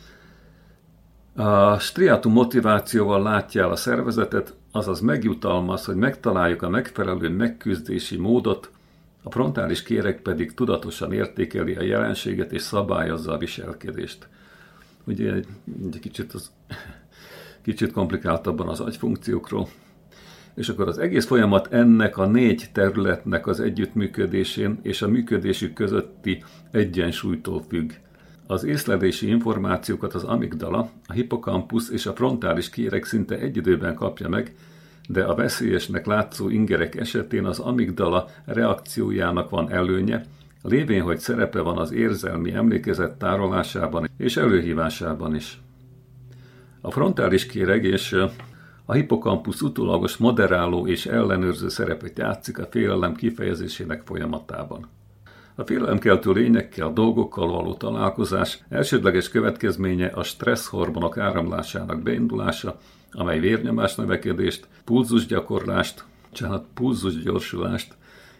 [1.37, 8.71] A striátum motivációval látja el a szervezetet, azaz megjutalmaz, hogy megtaláljuk a megfelelő megküzdési módot,
[9.23, 14.29] a frontális kérek pedig tudatosan értékeli a jelenséget és szabályozza a viselkedést.
[15.05, 15.47] Ugye egy,
[15.93, 16.51] egy kicsit, az,
[17.65, 19.69] kicsit komplikáltabban az agyfunkciókról.
[20.55, 26.45] És akkor az egész folyamat ennek a négy területnek az együttműködésén és a működésük közötti
[26.71, 27.93] egyensúlytól függ.
[28.47, 34.29] Az észlelési információkat az amigdala, a hippocampus és a frontális kérek szinte egy időben kapja
[34.29, 34.55] meg,
[35.09, 40.25] de a veszélyesnek látszó ingerek esetén az amigdala reakciójának van előnye,
[40.63, 45.61] lévén, hogy szerepe van az érzelmi emlékezet tárolásában és előhívásában is.
[46.81, 48.17] A frontális kéreg és
[48.85, 54.89] a hippocampus utólagos moderáló és ellenőrző szerepet játszik a félelem kifejezésének folyamatában.
[55.55, 62.79] A félelemkeltő lényekkel, dolgokkal való találkozás elsődleges következménye a stresszhormonok áramlásának beindulása,
[63.13, 67.97] amely vérnyomás növekedést, pulzusgyakorlást, csánat, pulzusgyorsulást,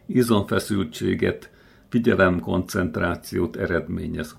[0.07, 1.51] izomfeszültséget,
[1.89, 4.37] figyelemkoncentrációt eredményez.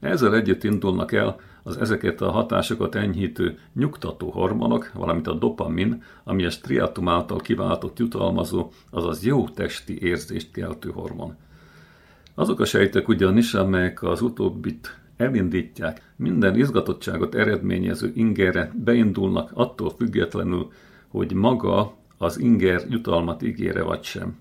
[0.00, 6.44] Ezzel együtt indulnak el az ezeket a hatásokat enyhítő nyugtató hormonok, valamint a dopamin, ami
[6.44, 11.36] a striatum által kiváltott jutalmazó, azaz jó testi érzést keltő hormon.
[12.34, 20.72] Azok a sejtek ugyanis, amelyek az utóbbit elindítják, minden izgatottságot eredményező ingerre beindulnak attól függetlenül,
[21.08, 24.36] hogy maga az inger jutalmat ígére vagy sem.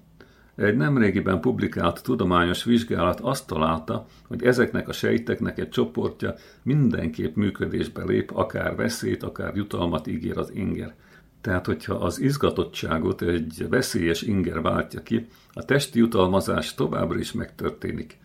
[0.55, 8.03] Egy nemrégiben publikált tudományos vizsgálat azt találta, hogy ezeknek a sejteknek egy csoportja mindenképp működésbe
[8.03, 10.93] lép, akár veszélyt, akár jutalmat ígér az inger.
[11.41, 18.17] Tehát, hogyha az izgatottságot egy veszélyes inger váltja ki, a testi jutalmazás továbbra is megtörténik.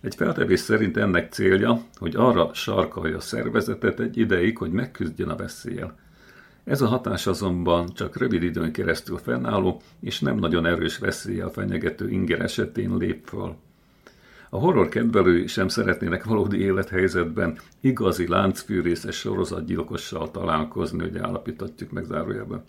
[0.00, 5.36] Egy feltevés szerint ennek célja, hogy arra sarkalja a szervezetet egy ideig, hogy megküzdjön a
[5.36, 5.98] veszéllyel.
[6.64, 12.10] Ez a hatás azonban csak rövid időn keresztül fennálló és nem nagyon erős veszéllyel fenyegető
[12.10, 13.56] inger esetén lép föl.
[14.50, 22.64] A horror kedvelői sem szeretnének valódi élethelyzetben igazi láncfűrészes sorozatgyilkossal találkozni, hogy állapítatjuk meg zárójelben.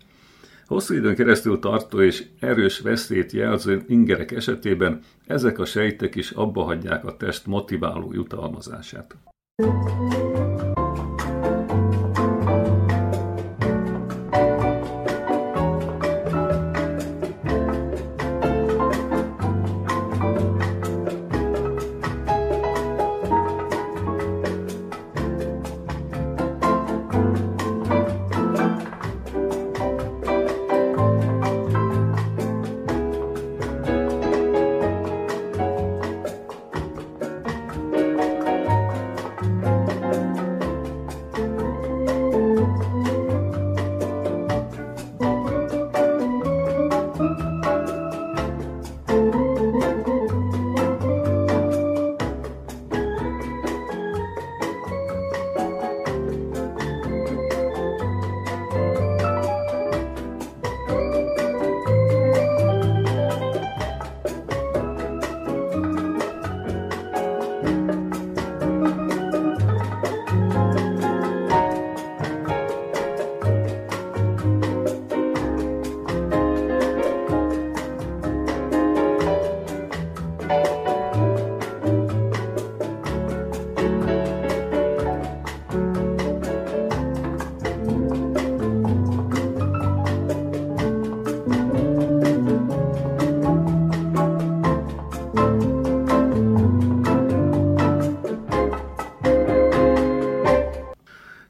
[0.68, 6.64] Hosszú időn keresztül tartó és erős veszélyt jelző ingerek esetében ezek a sejtek is abba
[6.64, 9.16] hagyják a test motiváló jutalmazását.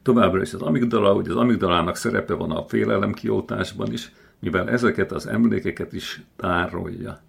[0.08, 5.26] Továbbra is az amigdala, hogy az amigdalának szerepe van a félelemkiótásban is, mivel ezeket az
[5.26, 7.20] emlékeket is tárolja.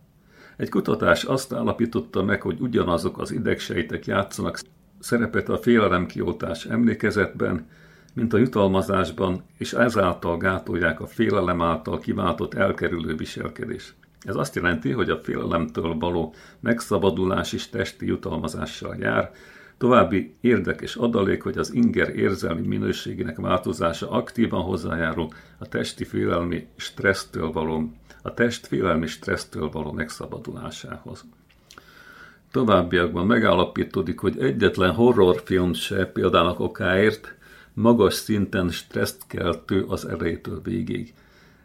[0.58, 4.60] Egy kutatás azt állapította meg, hogy ugyanazok az idegsejtek játszanak
[5.00, 7.68] szerepet a félelemkiótás emlékezetben,
[8.14, 13.94] mint a jutalmazásban, és ezáltal gátolják a félelem által kiváltott elkerülő viselkedés.
[14.22, 19.32] Ez azt jelenti, hogy a félelemtől való megszabadulás is testi jutalmazással jár,
[19.80, 25.28] További érdekes adalék, hogy az inger érzelmi minőségének változása aktívan hozzájárul
[25.58, 31.26] a testi félelmi stressztől való, a test félelmi stressztől való megszabadulásához.
[32.52, 37.36] Továbbiakban megállapítódik, hogy egyetlen horrorfilm se példának okáért
[37.74, 41.14] magas szinten stresszt keltő az elejétől végig.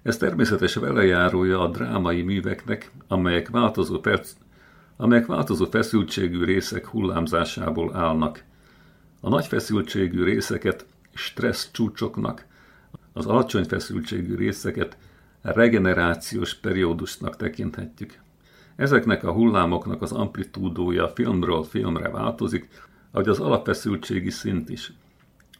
[0.02, 4.32] Ez természetes velejárója a drámai műveknek, amelyek változó perc,
[4.96, 8.44] amelyek változó feszültségű részek hullámzásából állnak.
[9.20, 12.46] A nagy feszültségű részeket stressz csúcsoknak,
[13.12, 14.96] az alacsony feszültségű részeket
[15.42, 18.18] regenerációs periódusnak tekinthetjük.
[18.76, 22.68] Ezeknek a hullámoknak az amplitúdója filmről filmre változik,
[23.10, 24.92] ahogy az alapfeszültségi szint is.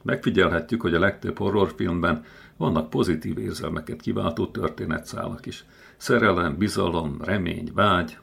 [0.03, 2.25] Megfigyelhetjük, hogy a legtöbb horrorfilmben
[2.57, 5.65] vannak pozitív érzelmeket kiváltó történetszálak is.
[5.97, 8.19] Szerelem, bizalom, remény, vágy,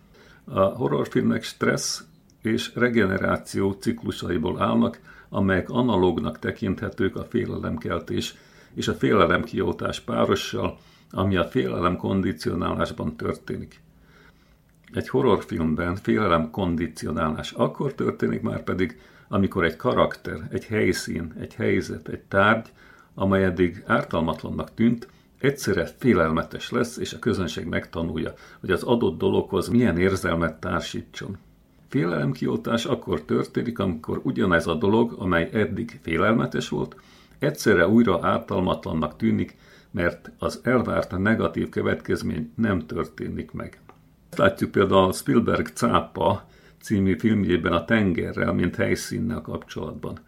[0.46, 2.04] a horrorfilmek stressz
[2.42, 8.36] és regeneráció ciklusaiból állnak, amelyek analógnak tekinthetők a félelemkeltés
[8.74, 10.78] és a félelemkiótás párossal,
[11.12, 13.82] ami a félelem kondicionálásban történik.
[14.94, 22.08] Egy horrorfilmben félelem kondicionálás akkor történik már pedig, amikor egy karakter, egy helyszín, egy helyzet,
[22.08, 22.68] egy tárgy,
[23.14, 25.08] amely eddig ártalmatlannak tűnt,
[25.42, 31.38] egyszerre félelmetes lesz, és a közönség megtanulja, hogy az adott dologhoz milyen érzelmet társítson.
[31.88, 36.96] Félelemkioltás akkor történik, amikor ugyanez a dolog, amely eddig félelmetes volt,
[37.40, 39.58] egyszerre újra ártalmatlannak tűnik,
[39.92, 43.80] mert az elvárt negatív következmény nem történik meg.
[44.30, 46.46] Ezt látjuk például a Spielberg Cápa
[46.82, 50.20] című filmjében a tengerrel, mint helyszínnel kapcsolatban.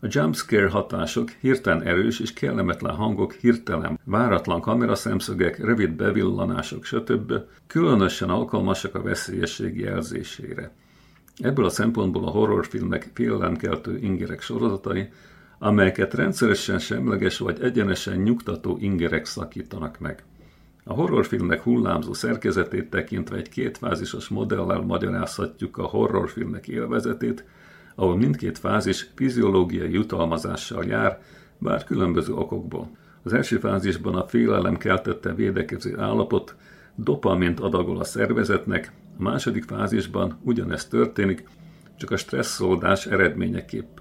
[0.00, 7.32] A jumpscare hatások, hirtelen erős és kellemetlen hangok, hirtelen váratlan kameraszemszögek, rövid bevillanások, stb.
[7.66, 10.70] különösen alkalmasak a veszélyesség jelzésére.
[11.38, 15.08] Ebből a szempontból a horrorfilmek félelemkeltő ingerek sorozatai,
[15.58, 20.24] amelyeket rendszeresen semleges vagy egyenesen nyugtató ingerek szakítanak meg.
[20.84, 27.44] A horrorfilmek hullámzó szerkezetét tekintve egy kétfázisos modellel magyarázhatjuk a horrorfilmek élvezetét,
[27.98, 31.20] ahol mindkét fázis fiziológiai jutalmazással jár,
[31.58, 32.90] bár különböző okokból.
[33.22, 36.56] Az első fázisban a félelem keltette védekező állapot
[36.94, 41.48] dopamint adagol a szervezetnek, a második fázisban ugyanez történik,
[41.96, 43.98] csak a stresszoldás eredményeképp.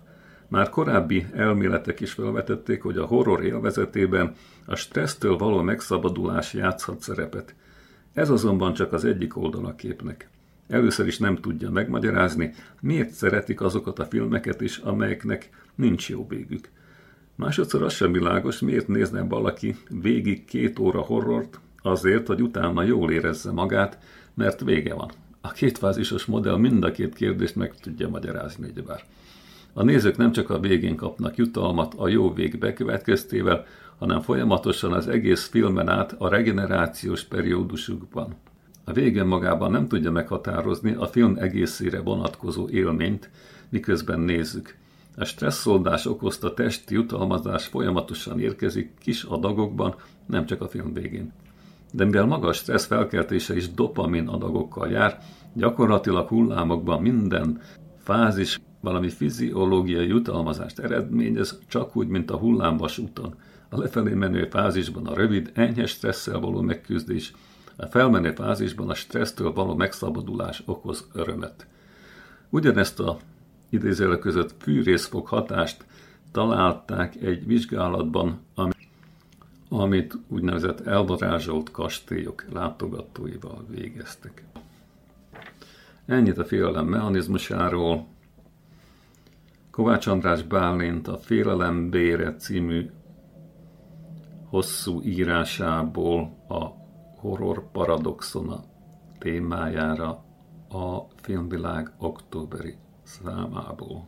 [0.47, 4.33] Már korábbi elméletek is felvetették, hogy a horror élvezetében
[4.65, 7.55] a stressztől való megszabadulás játszhat szerepet.
[8.13, 10.29] Ez azonban csak az egyik oldala képnek.
[10.67, 16.69] Először is nem tudja megmagyarázni, miért szeretik azokat a filmeket is, amelyeknek nincs jó végük.
[17.35, 23.11] Másodszor az sem világos, miért nézne valaki végig két óra horrort, azért, hogy utána jól
[23.11, 23.97] érezze magát,
[24.33, 25.11] mert vége van.
[25.41, 29.03] A kétfázisos modell mind a két kérdést meg tudja magyarázni, ugyebár.
[29.73, 33.65] A nézők nem csak a végén kapnak jutalmat a jó vég bekövetkeztével,
[33.97, 38.35] hanem folyamatosan az egész filmen át a regenerációs periódusukban.
[38.89, 43.29] A végen magában nem tudja meghatározni a film egészére vonatkozó élményt,
[43.69, 44.75] miközben nézzük.
[45.15, 51.31] A stresszoldás okozta testi jutalmazás folyamatosan érkezik kis adagokban, nem csak a film végén.
[51.91, 55.19] De mivel magas stressz felkeltése is dopamin adagokkal jár,
[55.53, 57.61] gyakorlatilag hullámokban minden
[58.03, 63.35] fázis valami fiziológiai jutalmazást eredményez, csak úgy, mint a hullámvas úton.
[63.69, 67.33] A lefelé menő fázisban a rövid, enyhe stresszel való megküzdés,
[67.77, 71.67] a felmenő fázisban a stressztől való megszabadulás okoz örömet.
[72.49, 73.17] Ugyanezt a
[73.69, 75.85] idézőjelek között fűrészfog hatást
[76.31, 78.39] találták egy vizsgálatban,
[79.69, 84.43] amit úgynevezett elvarázsolt kastélyok látogatóival végeztek.
[86.05, 88.07] Ennyit a félelem mechanizmusáról.
[89.71, 92.89] Kovács András Bálint a Félelem Bére című
[94.49, 96.86] hosszú írásából a
[97.27, 98.63] horror paradoxona
[99.19, 100.23] témájára
[100.69, 104.07] a filmvilág októberi számából.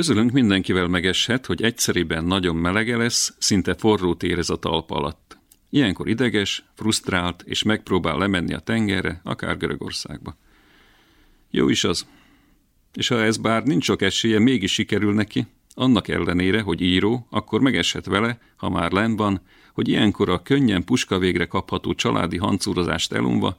[0.00, 5.38] Közülünk mindenkivel megeshet, hogy egyszeriben nagyon melege lesz, szinte forrót érez a talpa alatt.
[5.70, 10.36] Ilyenkor ideges, frusztrált, és megpróbál lemenni a tengerre, akár Görögországba.
[11.50, 12.06] Jó is az.
[12.92, 17.60] És ha ez bár nincs sok esélye, mégis sikerül neki, annak ellenére, hogy író, akkor
[17.60, 19.40] megeshet vele, ha már len van,
[19.72, 23.58] hogy ilyenkor a könnyen puska végre kapható családi hancúrozást elunva,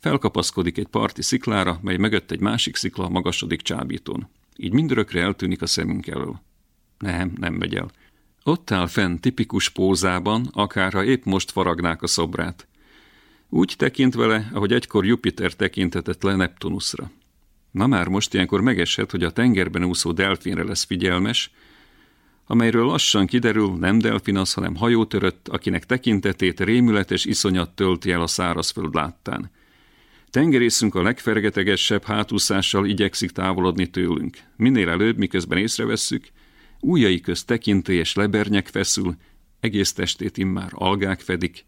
[0.00, 4.28] felkapaszkodik egy parti sziklára, mely mögött egy másik szikla magasodik csábítón.
[4.56, 6.40] Így mindörökre eltűnik a szemünk elől.
[6.98, 7.90] Nem, nem megy el.
[8.44, 12.66] Ott áll fenn tipikus pózában, akárha épp most faragnák a szobrát.
[13.48, 17.10] Úgy tekint vele, ahogy egykor Jupiter tekintetett le Neptunusra.
[17.70, 21.50] Na már most ilyenkor megeshet, hogy a tengerben úszó delfinre lesz figyelmes,
[22.46, 28.26] amelyről lassan kiderül, nem delfin az, hanem hajótörött, akinek tekintetét rémületes iszonyat tölti el a
[28.26, 29.50] szárazföld láttán.
[30.34, 34.38] Tengerészünk a legfergetegesebb hátúszással igyekszik távolodni tőlünk.
[34.56, 36.26] Minél előbb, miközben észrevesszük,
[36.80, 39.16] újai közt tekintélyes lebernyek feszül,
[39.60, 41.64] egész testét immár algák fedik,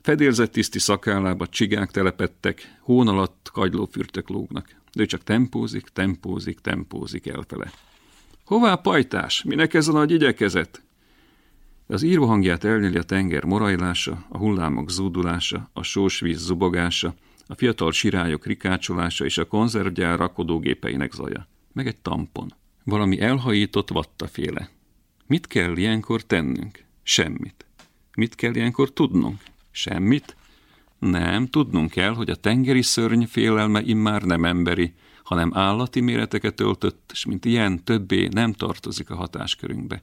[0.00, 4.68] fedélzett tiszti szakállába csigák telepettek, hón alatt kagylófürtök lógnak.
[4.92, 7.70] De ő csak tempózik, tempózik, tempózik elfele.
[8.44, 9.42] Hová pajtás?
[9.42, 10.82] Minek ez a nagy igyekezet?
[11.86, 17.14] Az író hangját elnyeli a tenger morajlása, a hullámok zúdulása, a sós víz zubogása,
[17.46, 21.48] a fiatal sirályok rikácsolása és a konzervgyár rakodógépeinek zaja.
[21.72, 22.54] Meg egy tampon.
[22.84, 24.70] Valami elhajított vattaféle.
[25.26, 26.84] Mit kell ilyenkor tennünk?
[27.02, 27.66] Semmit.
[28.16, 29.40] Mit kell ilyenkor tudnunk?
[29.70, 30.36] Semmit?
[30.98, 37.10] Nem, tudnunk kell, hogy a tengeri szörny félelme immár nem emberi, hanem állati méreteket öltött,
[37.12, 40.02] és mint ilyen többé nem tartozik a hatáskörünkbe.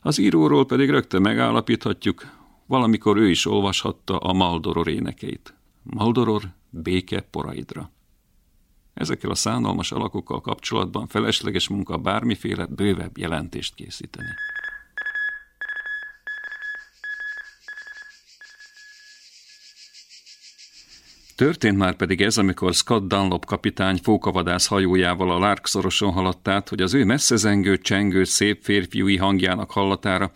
[0.00, 2.26] Az íróról pedig rögtön megállapíthatjuk,
[2.66, 5.54] valamikor ő is olvashatta a Maldoror énekeit.
[5.82, 7.90] Maldoror, béke poraidra.
[8.94, 14.28] Ezekkel a szánalmas alakokkal kapcsolatban felesleges munka bármiféle bővebb jelentést készíteni.
[21.36, 26.68] Történt már pedig ez, amikor Scott Dunlop kapitány fókavadász hajójával a Lark szoroson haladt át,
[26.68, 30.32] hogy az ő messzezengő, csengő, szép férfiúi hangjának hallatára,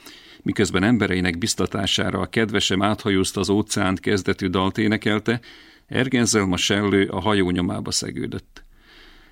[0.47, 5.41] miközben embereinek biztatására a kedvesem áthajózta az óceánt kezdetű dalt énekelte,
[5.87, 8.65] Ergenzelma sellő a hajó nyomába szegődött.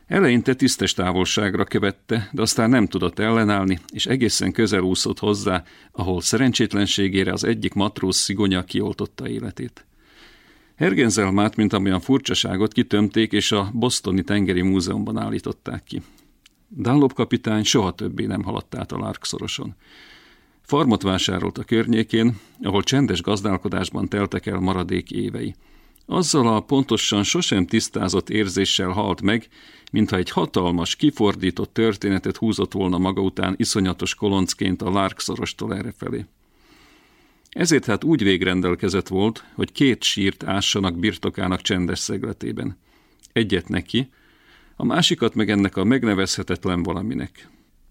[0.06, 6.20] Eleinte tisztes távolságra követte, de aztán nem tudott ellenállni, és egészen közel úszott hozzá, ahol
[6.20, 9.86] szerencsétlenségére az egyik matróz szigonya kioltotta életét.
[10.76, 16.02] Hergenzelmát, mint amilyen furcsaságot kitömték, és a Bostoni Tengeri Múzeumban állították ki.
[16.68, 19.74] Dunlop kapitány soha többé nem haladt át a Larkszoroson.
[20.66, 25.54] Farmot vásárolt a környékén, ahol csendes gazdálkodásban teltek el maradék évei.
[26.06, 29.48] Azzal a pontosan sosem tisztázott érzéssel halt meg,
[29.92, 36.24] mintha egy hatalmas, kifordított történetet húzott volna maga után iszonyatos koloncként a Larkszorostól errefelé.
[37.48, 42.78] Ezért hát úgy végrendelkezett volt, hogy két sírt ássanak birtokának csendes szegletében.
[43.32, 44.08] Egyet neki,
[44.76, 47.48] a másikat meg ennek a megnevezhetetlen valaminek.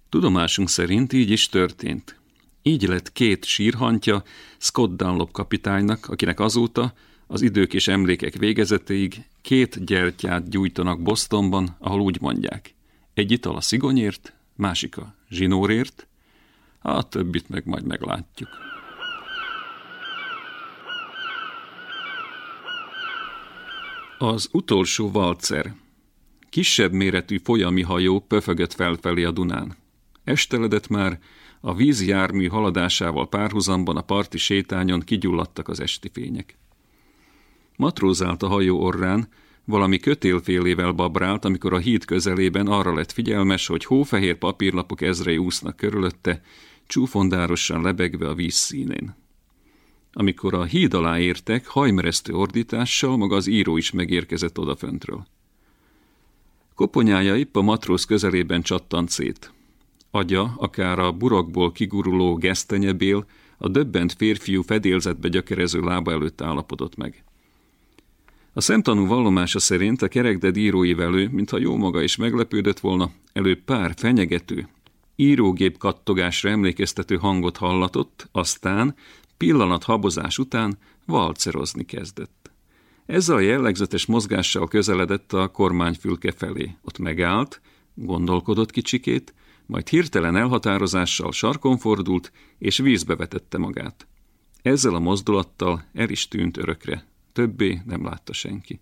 [0.09, 2.21] Tudomásunk szerint így is történt.
[2.65, 4.23] Így lett két sírhantja
[4.57, 6.93] Scott Dunlop kapitánynak, akinek azóta,
[7.27, 12.73] az idők és emlékek végezetéig két gyertyát gyújtanak Bostonban, ahol úgy mondják.
[13.13, 16.07] Egy ital a szigonyért, másik a zsinórért,
[16.81, 18.49] a többit meg majd meglátjuk.
[24.17, 25.73] Az utolsó valcer.
[26.49, 29.75] Kisebb méretű folyami hajó pöfögött felfelé a Dunán.
[30.23, 31.19] Esteledett már,
[31.65, 36.57] a vízi jármű haladásával párhuzamban a parti sétányon kigyulladtak az esti fények.
[37.75, 39.27] Matrózált a hajó orrán,
[39.65, 45.75] valami kötélfélével babrált, amikor a híd közelében arra lett figyelmes, hogy hófehér papírlapok ezrei úsznak
[45.75, 46.41] körülötte,
[46.87, 49.15] csúfondárosan lebegve a víz színén.
[50.13, 55.25] Amikor a híd alá értek, hajmeresztő ordítással maga az író is megérkezett odaföntről.
[56.75, 59.53] Koponyája épp a matróz közelében csattant szét.
[60.15, 63.25] Agya, akár a burokból kiguruló gesztenyebél,
[63.57, 67.23] a döbbent férfiú fedélzetbe gyökerező lába előtt állapodott meg.
[68.53, 73.59] A szemtanú vallomása szerint a kerekded írói velő, mintha jó maga is meglepődött volna, előbb
[73.59, 74.67] pár fenyegető,
[75.15, 78.95] írógép kattogásra emlékeztető hangot hallatott, aztán
[79.37, 82.51] pillanat habozás után valcerozni kezdett.
[83.05, 86.75] Ezzel a jellegzetes mozgással közeledett a kormányfülke felé.
[86.81, 87.61] Ott megállt,
[87.93, 89.33] gondolkodott kicsikét,
[89.65, 94.07] majd hirtelen elhatározással sarkon fordult, és vízbe vetette magát.
[94.61, 97.05] Ezzel a mozdulattal el is tűnt örökre.
[97.33, 98.79] Többé nem látta senki.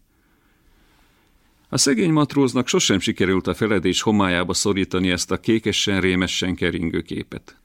[1.70, 7.58] A szegény matróznak sosem sikerült a feledés homályába szorítani ezt a kékesen, rémesen keringő képet.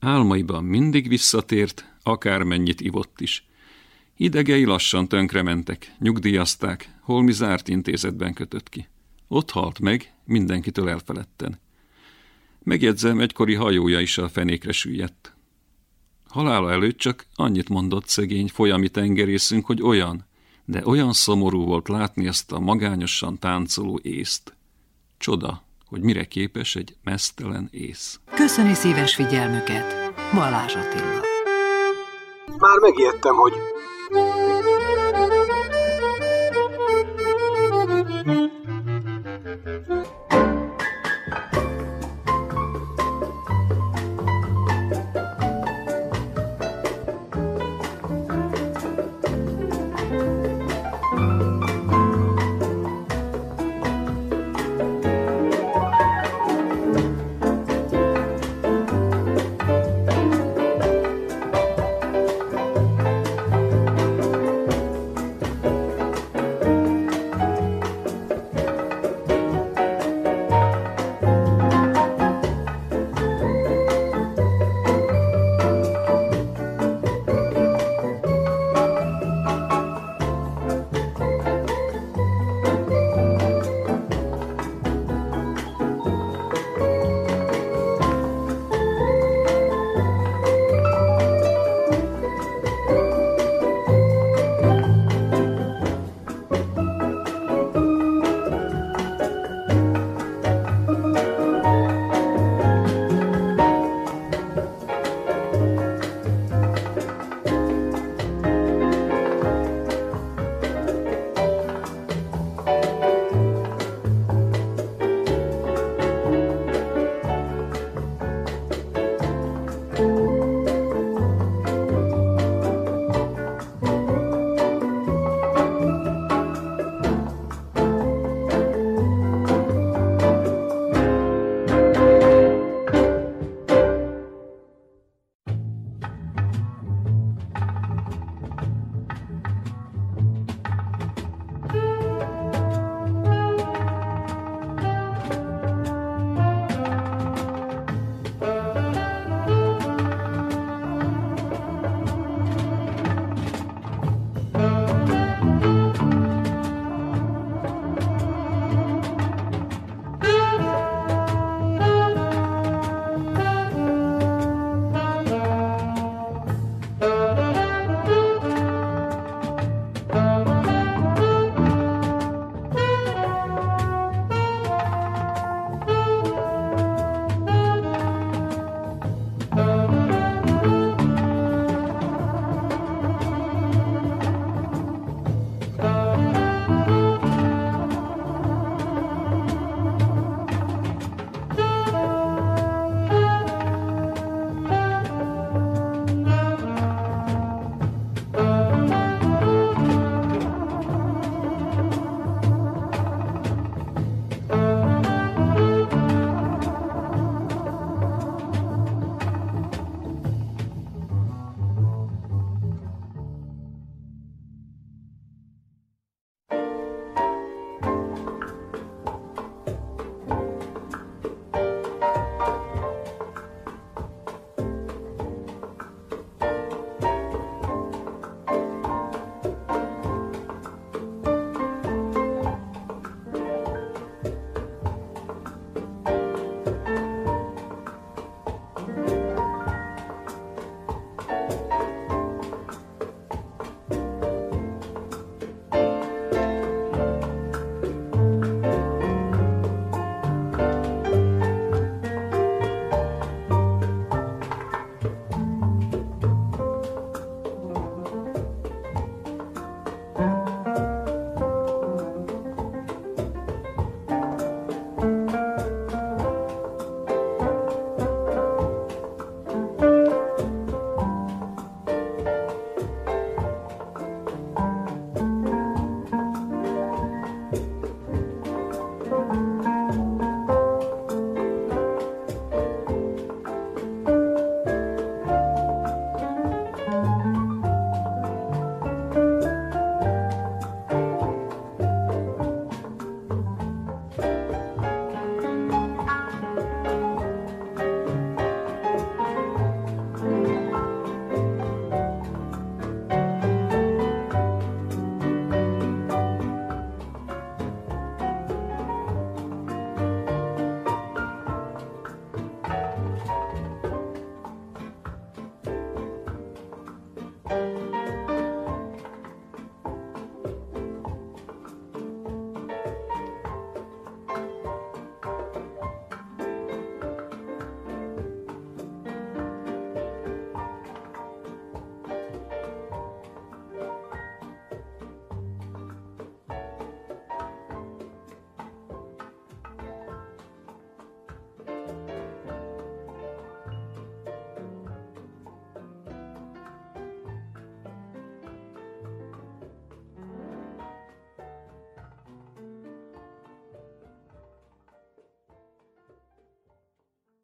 [0.00, 3.46] Álmaiban mindig visszatért, akármennyit ivott is.
[4.16, 8.88] Idegei lassan tönkrementek, nyugdíjazták, holmi zárt intézetben kötött ki.
[9.28, 11.58] Ott halt meg, mindenkitől elfeledten.
[12.64, 15.36] Megjegyzem, egykori hajója is a fenékre süllyedt.
[16.28, 20.26] Halála előtt csak annyit mondott szegény folyami tengerészünk, hogy olyan,
[20.64, 24.56] de olyan szomorú volt látni ezt a magányosan táncoló észt.
[25.18, 28.20] Csoda, hogy mire képes egy mesztelen ész.
[28.34, 31.20] Köszöni szíves figyelmüket, Balázs Attila.
[32.58, 33.52] Már megijedtem, hogy